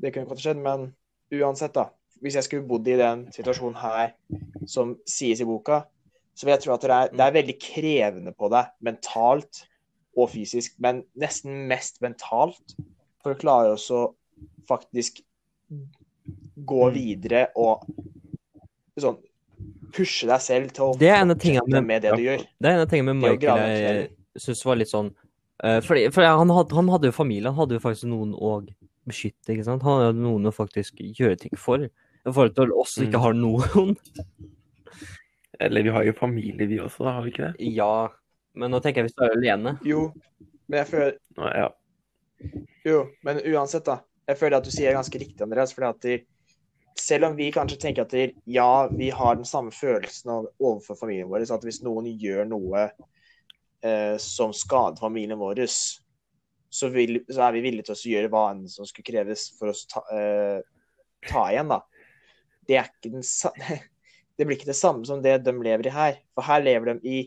det 0.02 0.14
kunne 0.14 0.26
godt 0.26 0.42
skjedd, 0.42 0.58
men 0.62 0.88
uansett, 1.38 1.76
da. 1.76 1.92
Hvis 2.22 2.36
jeg 2.38 2.44
skulle 2.46 2.68
bodd 2.70 2.88
i 2.88 2.98
den 3.00 3.26
situasjonen 3.34 3.80
her 3.82 4.12
som 4.70 4.96
sies 5.10 5.42
i 5.42 5.48
boka, 5.48 5.82
så 6.38 6.46
vil 6.46 6.54
jeg 6.54 6.64
tro 6.66 6.74
at 6.76 6.82
det 6.86 6.92
er, 6.96 7.10
det 7.18 7.26
er 7.26 7.36
veldig 7.36 7.56
krevende 7.60 8.34
på 8.38 8.50
deg 8.54 8.70
mentalt 8.86 9.64
og 10.18 10.30
fysisk, 10.30 10.76
men 10.84 11.04
nesten 11.20 11.68
mest 11.70 12.02
mentalt, 12.04 12.76
for 13.24 13.34
å 13.34 13.40
klare 13.40 13.74
å 13.76 14.02
faktisk 14.70 15.22
gå 16.62 16.82
Mm. 16.90 16.94
videre 16.94 17.48
og 17.56 17.86
sånn 19.00 19.18
pushe 19.94 20.28
deg 20.30 20.42
selv 20.42 20.72
til 20.76 20.84
å 20.86 20.98
Det 21.00 21.10
er 21.10 21.22
en 21.22 21.32
av 21.32 21.38
tingene 21.38 21.62
fortsette 21.66 21.86
med- 21.86 22.02
det 22.02 22.12
du 22.16 22.24
gjør. 22.24 22.46
Det 22.60 22.70
er 22.70 22.74
en 22.74 22.80
av 22.86 22.90
tingene 22.90 23.14
med 23.14 23.32
Michael 23.32 23.58
jeg 23.58 24.10
syns 24.38 24.66
var 24.66 24.76
litt 24.76 24.88
sånn 24.92 25.14
eh, 25.64 25.80
fordi, 25.82 26.08
fordi 26.12 26.26
han, 26.28 26.50
hadde, 26.50 26.76
han 26.76 26.88
hadde 26.88 27.10
jo 27.10 27.12
familie, 27.12 27.50
han 27.50 27.56
hadde 27.56 27.78
jo 27.78 27.80
faktisk 27.80 28.10
noen 28.10 28.34
å 28.34 28.68
beskytte, 29.08 29.50
ikke 29.54 29.66
sant. 29.66 29.84
Han 29.84 30.02
hadde 30.02 30.20
noen 30.22 30.46
å 30.46 30.54
faktisk 30.54 30.96
gjøre 30.98 31.38
ting 31.38 31.58
for. 31.58 31.90
I 32.26 32.30
forhold 32.32 32.56
til 32.56 32.72
oss 32.78 32.94
som 32.96 33.04
ikke 33.08 33.18
Mm. 33.18 33.24
har 33.26 33.34
noen. 33.34 33.96
Eller 35.60 35.84
vi 35.86 35.90
har 35.94 36.04
jo 36.08 36.14
familie, 36.18 36.68
vi 36.68 36.80
også, 36.82 37.04
da, 37.06 37.12
har 37.18 37.24
vi 37.26 37.32
ikke 37.34 37.48
det? 37.52 37.70
Ja, 37.76 38.08
men 38.58 38.72
nå 38.74 38.80
tenker 38.82 39.02
jeg 39.02 39.10
hvis 39.10 39.18
du 39.18 39.24
er 39.26 39.36
alene. 39.36 39.76
Jo, 39.86 40.08
men 40.68 40.80
jeg 40.82 40.88
føler 40.90 41.18
Nå, 41.38 41.50
ja. 41.56 41.70
Jo, 42.86 43.00
men 43.24 43.42
uansett, 43.46 43.86
da. 43.86 44.00
Jeg 44.28 44.38
føler 44.40 44.58
at 44.58 44.66
du 44.66 44.72
sier 44.74 44.90
det 44.90 44.98
ganske 44.98 45.20
riktig, 45.22 45.42
Andreas. 45.46 45.74
fordi 45.74 45.90
at 45.90 46.02
de, 46.02 46.16
selv 46.98 47.26
om 47.30 47.36
vi 47.38 47.52
kanskje 47.54 47.78
tenker 47.82 48.02
at 48.06 48.10
de, 48.16 48.24
ja, 48.50 48.88
vi 48.88 49.10
har 49.14 49.36
den 49.36 49.46
samme 49.46 49.72
følelsen 49.72 50.30
av- 50.34 50.50
overfor 50.60 50.98
familien 50.98 51.30
vår, 51.30 51.46
at 51.52 51.62
hvis 51.66 51.82
noen 51.86 52.10
gjør 52.18 52.48
noe 52.50 52.88
eh, 53.84 54.18
som 54.18 54.54
skader 54.54 54.98
familien 55.02 55.38
vår, 55.42 55.62
så, 56.72 56.90
vil, 56.90 57.20
så 57.30 57.48
er 57.48 57.52
vi 57.58 57.62
villige 57.66 57.90
til 57.90 57.96
å 57.98 58.12
gjøre 58.16 58.30
hva 58.34 58.44
enn 58.54 58.68
som 58.70 58.86
skulle 58.90 59.10
kreves 59.12 59.50
for 59.60 59.70
å 59.74 59.78
ta, 59.94 60.02
eh, 60.16 60.62
ta 61.28 61.46
igjen, 61.52 61.70
da. 61.70 61.82
Det 62.68 62.78
er 62.80 62.90
ikke 62.90 63.14
den 63.14 63.26
sa 63.26 63.52
Det 64.38 64.48
blir 64.48 64.58
ikke 64.58 64.72
det 64.72 64.78
samme 64.80 65.06
som 65.06 65.22
det 65.22 65.36
de 65.46 65.52
lever 65.54 65.90
i 65.90 65.94
her. 65.94 66.20
For 66.34 66.48
her 66.48 66.64
lever 66.66 66.94
de 66.94 67.10
i 67.10 67.22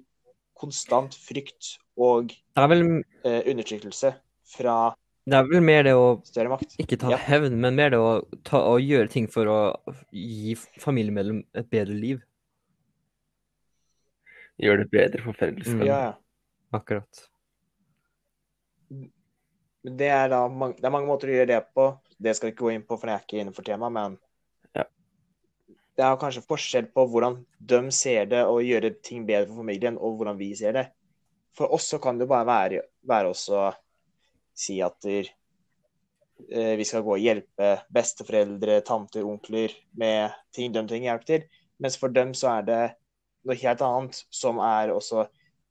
konstant 0.59 1.15
frykt 1.15 1.77
og 2.01 2.33
Det 2.33 2.63
er 2.63 2.71
vel, 2.71 2.85
eh, 3.27 3.43
undertrykkelse 3.53 4.15
fra 4.55 4.77
det 5.25 5.39
er 5.39 5.47
vel 5.49 5.63
mer 5.65 5.87
det 5.87 5.93
å 5.97 6.09
større 6.29 6.51
makt. 6.53 6.75
ikke 6.77 6.99
ta 7.01 7.11
Ja. 7.15 7.17
hevn, 7.17 7.55
men 7.57 7.77
mer 7.79 7.91
det 7.95 7.99
å, 7.99 8.27
ta, 8.45 8.59
å 8.61 8.77
gjøre 8.77 9.09
ting 9.09 9.27
for 9.27 9.49
å 9.49 9.95
gi 10.13 10.53
familiemedlem 10.55 11.47
et 11.55 11.71
bedre 11.71 11.95
liv. 11.97 12.21
Gjøre 14.61 14.85
det 14.85 14.91
bedre 14.93 15.23
for 15.25 15.33
fellesskapet. 15.33 15.87
Ja, 15.89 16.01
ja. 16.11 16.15
Akkurat. 16.77 17.29
Det 19.85 20.09
er, 20.09 20.29
da, 20.29 20.45
det 20.49 20.85
er 20.85 20.93
mange 20.93 21.09
måter 21.09 21.29
å 21.29 21.39
gjøre 21.39 21.49
det 21.55 21.63
på. 21.75 21.89
Det 22.21 22.37
skal 22.37 22.49
jeg 22.51 22.55
ikke 22.55 22.67
gå 22.69 22.75
inn 22.75 22.85
på, 22.85 22.99
for 22.99 23.09
det 23.09 23.15
er 23.17 23.25
ikke 23.25 23.41
innenfor 23.41 23.65
temaet. 23.65 23.93
Men. 23.97 24.19
Det 25.95 26.03
er 26.03 26.19
kanskje 26.19 26.43
forskjell 26.49 26.89
på 26.95 27.07
hvordan 27.11 27.39
de 27.59 27.81
ser 27.95 28.27
det 28.31 28.43
og 28.49 28.65
gjøre 28.67 28.97
ting 29.05 29.23
bedre 29.27 29.47
for 29.47 29.63
familien, 29.63 29.99
og 29.99 30.19
hvordan 30.19 30.39
vi 30.39 30.51
ser 30.59 30.75
det. 30.75 30.89
For 31.55 31.71
oss 31.75 31.87
så 31.93 32.01
kan 32.03 32.19
det 32.19 32.27
bare 32.31 32.47
være, 32.49 32.81
være 33.07 33.31
å 33.31 33.69
si 34.55 34.81
at 34.83 34.97
der, 35.07 35.29
eh, 36.51 36.75
vi 36.79 36.87
skal 36.89 37.05
gå 37.07 37.15
og 37.15 37.23
hjelpe 37.23 37.77
besteforeldre, 37.95 38.81
tanter, 38.87 39.23
onkler 39.23 39.75
med 39.95 40.35
ting 40.55 40.75
de 40.75 40.83
trenger 40.83 41.13
hjelp 41.13 41.29
til. 41.31 41.47
Mens 41.79 41.99
for 42.01 42.11
dem 42.15 42.35
så 42.35 42.57
er 42.59 42.67
det 42.67 42.83
noe 43.47 43.59
helt 43.61 43.85
annet, 43.87 44.25
som 44.35 44.59
er 44.63 44.91
å 44.95 45.01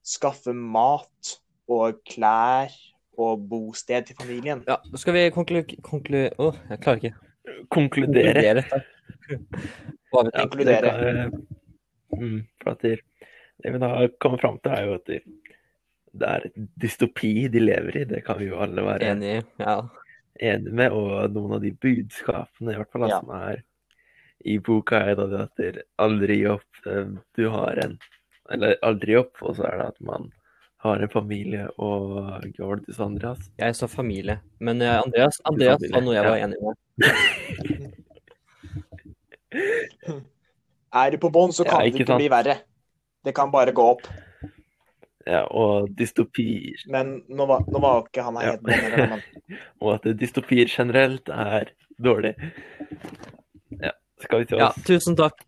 skaffe 0.03 0.55
mat 0.55 1.35
og 1.71 1.99
klær 2.07 2.71
og 3.19 3.43
bosted 3.49 4.07
til 4.07 4.17
familien. 4.19 4.63
Ja, 4.67 4.79
nå 4.87 4.99
skal 4.99 5.17
vi 5.17 5.27
konklu... 5.35 5.63
konklu 5.83 6.25
Åh, 6.31 6.63
jeg 6.69 6.83
klarer 6.85 7.03
ikke. 7.03 7.15
Konkludere. 7.75 8.63
takk. 8.71 9.99
Hva 10.13 10.23
vet 10.27 10.35
Ja, 10.37 10.45
inkludere? 10.47 10.93
Det 11.01 11.31
kan- 11.31 11.47
Mm, 12.13 12.43
for 12.61 12.71
at 12.75 12.81
det, 12.85 12.99
det 13.63 13.71
vi 13.73 13.79
da 13.81 14.07
kommer 14.21 14.37
fram 14.37 14.59
til, 14.61 14.71
er 14.71 14.85
jo 14.85 14.93
at 14.99 15.05
det, 15.09 15.21
det 16.13 16.27
er 16.29 16.43
dystopi 16.77 17.47
de 17.49 17.59
lever 17.59 17.97
i. 17.97 18.03
Det 18.05 18.19
kan 18.25 18.37
vi 18.37 18.45
jo 18.51 18.59
alle 18.61 18.83
være 18.85 19.07
Enig. 19.15 19.43
Ja. 19.59 19.79
enige 20.39 20.73
med. 20.73 20.91
Og 20.93 21.31
noen 21.33 21.55
av 21.57 21.61
de 21.63 21.71
budskapene 21.71 22.73
i 22.73 22.77
hvert 22.77 22.91
fall 22.93 23.07
Ja. 23.09 23.19
som 23.19 23.31
er 23.33 23.63
i 24.45 24.59
boka, 24.59 24.99
er 25.09 25.15
da 25.15 25.25
det 25.27 25.41
at 25.57 25.83
aldri 25.97 26.45
opp. 26.51 26.69
eh, 26.85 27.05
Du 27.35 27.49
har 27.49 27.79
en 27.83 27.97
Eller 28.51 28.75
aldri 28.83 29.15
opp, 29.17 29.37
og 29.41 29.55
så 29.55 29.63
er 29.65 29.77
det 29.77 29.87
at 29.87 30.01
man 30.01 30.31
har 30.83 30.99
en 31.01 31.07
familie 31.09 31.69
og 31.79 32.43
går 32.57 32.75
det 32.85 32.93
til 32.93 33.03
Andreas. 33.05 33.49
Jeg 33.57 33.73
sa 33.75 33.87
familie, 33.87 34.39
men 34.59 34.81
eh, 34.81 34.99
Andreas, 35.01 35.39
Andreas 35.45 35.79
sa 35.89 35.99
noe 35.99 36.13
jeg 36.13 36.25
var 36.25 36.37
enig 36.37 36.57
med. 36.61 36.75
Er 40.93 41.09
du 41.11 41.17
på 41.17 41.29
bånn, 41.33 41.49
så 41.53 41.63
Ja, 41.65 41.71
kan 41.71 41.81
det 41.81 41.93
ikke 41.95 42.05
sant. 42.07 42.19
bli 42.21 42.27
verre. 42.29 42.55
Det 43.25 43.33
kan 43.33 43.49
bare 43.51 43.71
gå 43.73 43.81
opp. 43.95 44.03
Ja, 45.25 45.45
og 45.49 45.87
dystopier 45.95 46.81
Men 46.91 47.23
nå 47.31 47.45
var, 47.47 47.61
nå 47.71 47.79
var 47.79 48.01
ikke 48.03 48.25
han 48.25 48.35
her 48.35 48.57
Ja. 48.67 49.17
Og 49.81 49.93
at 49.95 50.03
dystopier 50.19 50.67
generelt 50.67 51.29
er 51.31 51.71
dårlig. 52.03 52.33
Ja, 53.79 53.93
skal 54.21 54.39
vi 54.43 54.45
til 54.51 54.59
Ja, 54.59 54.67
oss 54.73 54.83
tusen 54.85 55.15
takk 55.15 55.39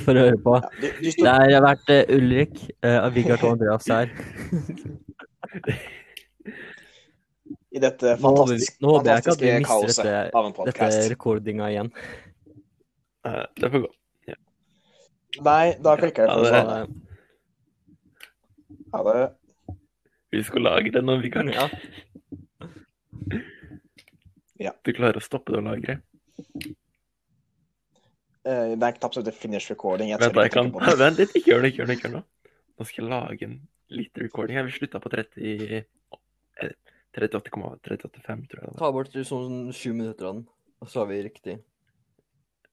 for 0.00 0.12
å 0.16 0.24
høre 0.24 0.40
på. 0.42 0.56
ja, 0.60 0.70
du, 0.80 0.88
du 1.04 1.10
Det 1.12 1.28
har 1.36 1.62
vært 1.64 1.92
eh, 1.92 2.10
Ulrik, 2.16 2.56
uh, 2.84 3.06
Vigard 3.14 3.44
og 3.44 3.52
Andreas 3.54 3.86
her. 3.92 4.10
i 7.76 7.78
dette 7.82 8.16
Nå 8.16 8.30
håper 8.32 8.52
vi- 8.52 8.58
fantastisk, 8.58 8.80
nå 8.80 8.88
håper 8.96 9.10
jeg 9.10 9.22
ikke 9.22 9.32
at 9.32 9.40
vi 9.40 9.50
fantastiske 9.52 9.60
mister 9.60 9.72
kaoset 9.72 10.04
dette- 10.04 10.34
av 10.36 10.44
en 10.46 10.52
Dette 10.52 10.72
podkast. 10.72 11.10
rekordinga 11.12 11.70
igjen. 11.72 11.90
Eh, 13.26 13.46
Det 13.56 13.70
får 13.72 13.80
gå. 13.86 13.92
Nei, 15.44 15.74
da 15.84 15.96
klikker 16.00 16.24
jeg 16.24 16.28
Ja, 16.30 16.36
på 16.36 16.42
det- 16.44 16.52
sånn. 16.64 17.02
Ha 18.92 19.00
det. 19.12 19.34
Vi 20.32 20.42
lage 20.62 20.92
det 20.92 21.02
når 21.04 21.22
vi 21.22 21.30
kan. 21.30 21.48
ja. 21.48 21.68
Du 24.84 24.92
klarer 24.92 25.16
å 25.16 25.22
stoppe 25.22 25.52
det 25.52 25.58
å 25.60 25.64
lagre? 25.66 26.00
Uh, 28.46 28.72
Det 28.76 28.82
er 28.82 28.86
en 28.86 28.92
knapp 29.00 29.14
som 29.14 29.24
heter 29.24 29.36
'finish 29.36 29.68
recording'. 29.70 30.08
Jeg 30.08 30.20
Vent, 30.20 30.32
tror 30.32 30.42
jeg 30.42 30.52
kan... 30.52 30.70
Vent 31.04 31.18
litt, 31.18 31.34
ikke 31.34 31.50
gjør 31.52 31.62
det, 31.62 31.72
ikke 31.72 31.82
gjør 31.82 31.86
det. 31.86 31.96
ikke 31.98 32.08
gjør 32.08 32.16
det. 32.16 32.24
Nå 32.78 32.84
skal 32.86 33.04
jeg 33.04 33.10
lage 33.10 33.42
en 33.42 33.68
liten 33.90 34.22
recording. 34.22 34.56
Jeg 34.56 34.64
vil 34.64 34.72
slutte 34.72 35.00
på 35.00 35.08
30... 35.10 35.84
eh, 36.62 36.72
38,35, 37.16 38.48
tror 38.48 38.60
jeg. 38.62 38.76
Ta 38.78 38.90
bort 38.92 39.12
sånn 39.12 39.72
sju 39.72 39.92
minutter 39.94 40.26
av 40.28 40.34
den, 40.34 40.48
og 40.80 40.88
så 40.88 41.00
har 41.00 41.06
vi 41.06 41.22
riktig. 41.24 41.62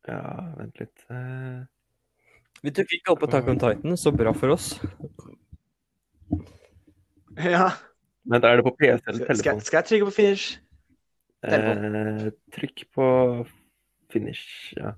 Ja, 0.08 0.20
vent 0.58 0.80
litt. 0.82 1.06
eh, 1.10 1.64
Vi 2.64 2.72
tok 2.76 2.92
ikke 2.96 3.12
opp 3.16 3.24
Attack 3.28 3.48
on 3.52 3.60
Titan, 3.60 3.98
så 4.00 4.12
bra 4.16 4.34
for 4.36 4.56
oss. 4.56 4.74
Ja. 7.40 7.70
Vent, 8.30 8.46
er 8.46 8.60
det 8.60 8.64
på 8.64 8.76
PC 8.80 9.02
eller 9.08 9.26
telefon. 9.26 9.42
skal, 9.42 9.62
skal 9.68 9.78
jeg 9.82 9.86
trykke 9.90 10.06
på 10.10 10.16
'finish'? 10.16 10.60
telefon. 11.44 11.96
Eh, 11.96 12.32
trykk 12.56 12.86
på 12.96 13.08
finish, 14.12 14.74
ja. 14.78 14.94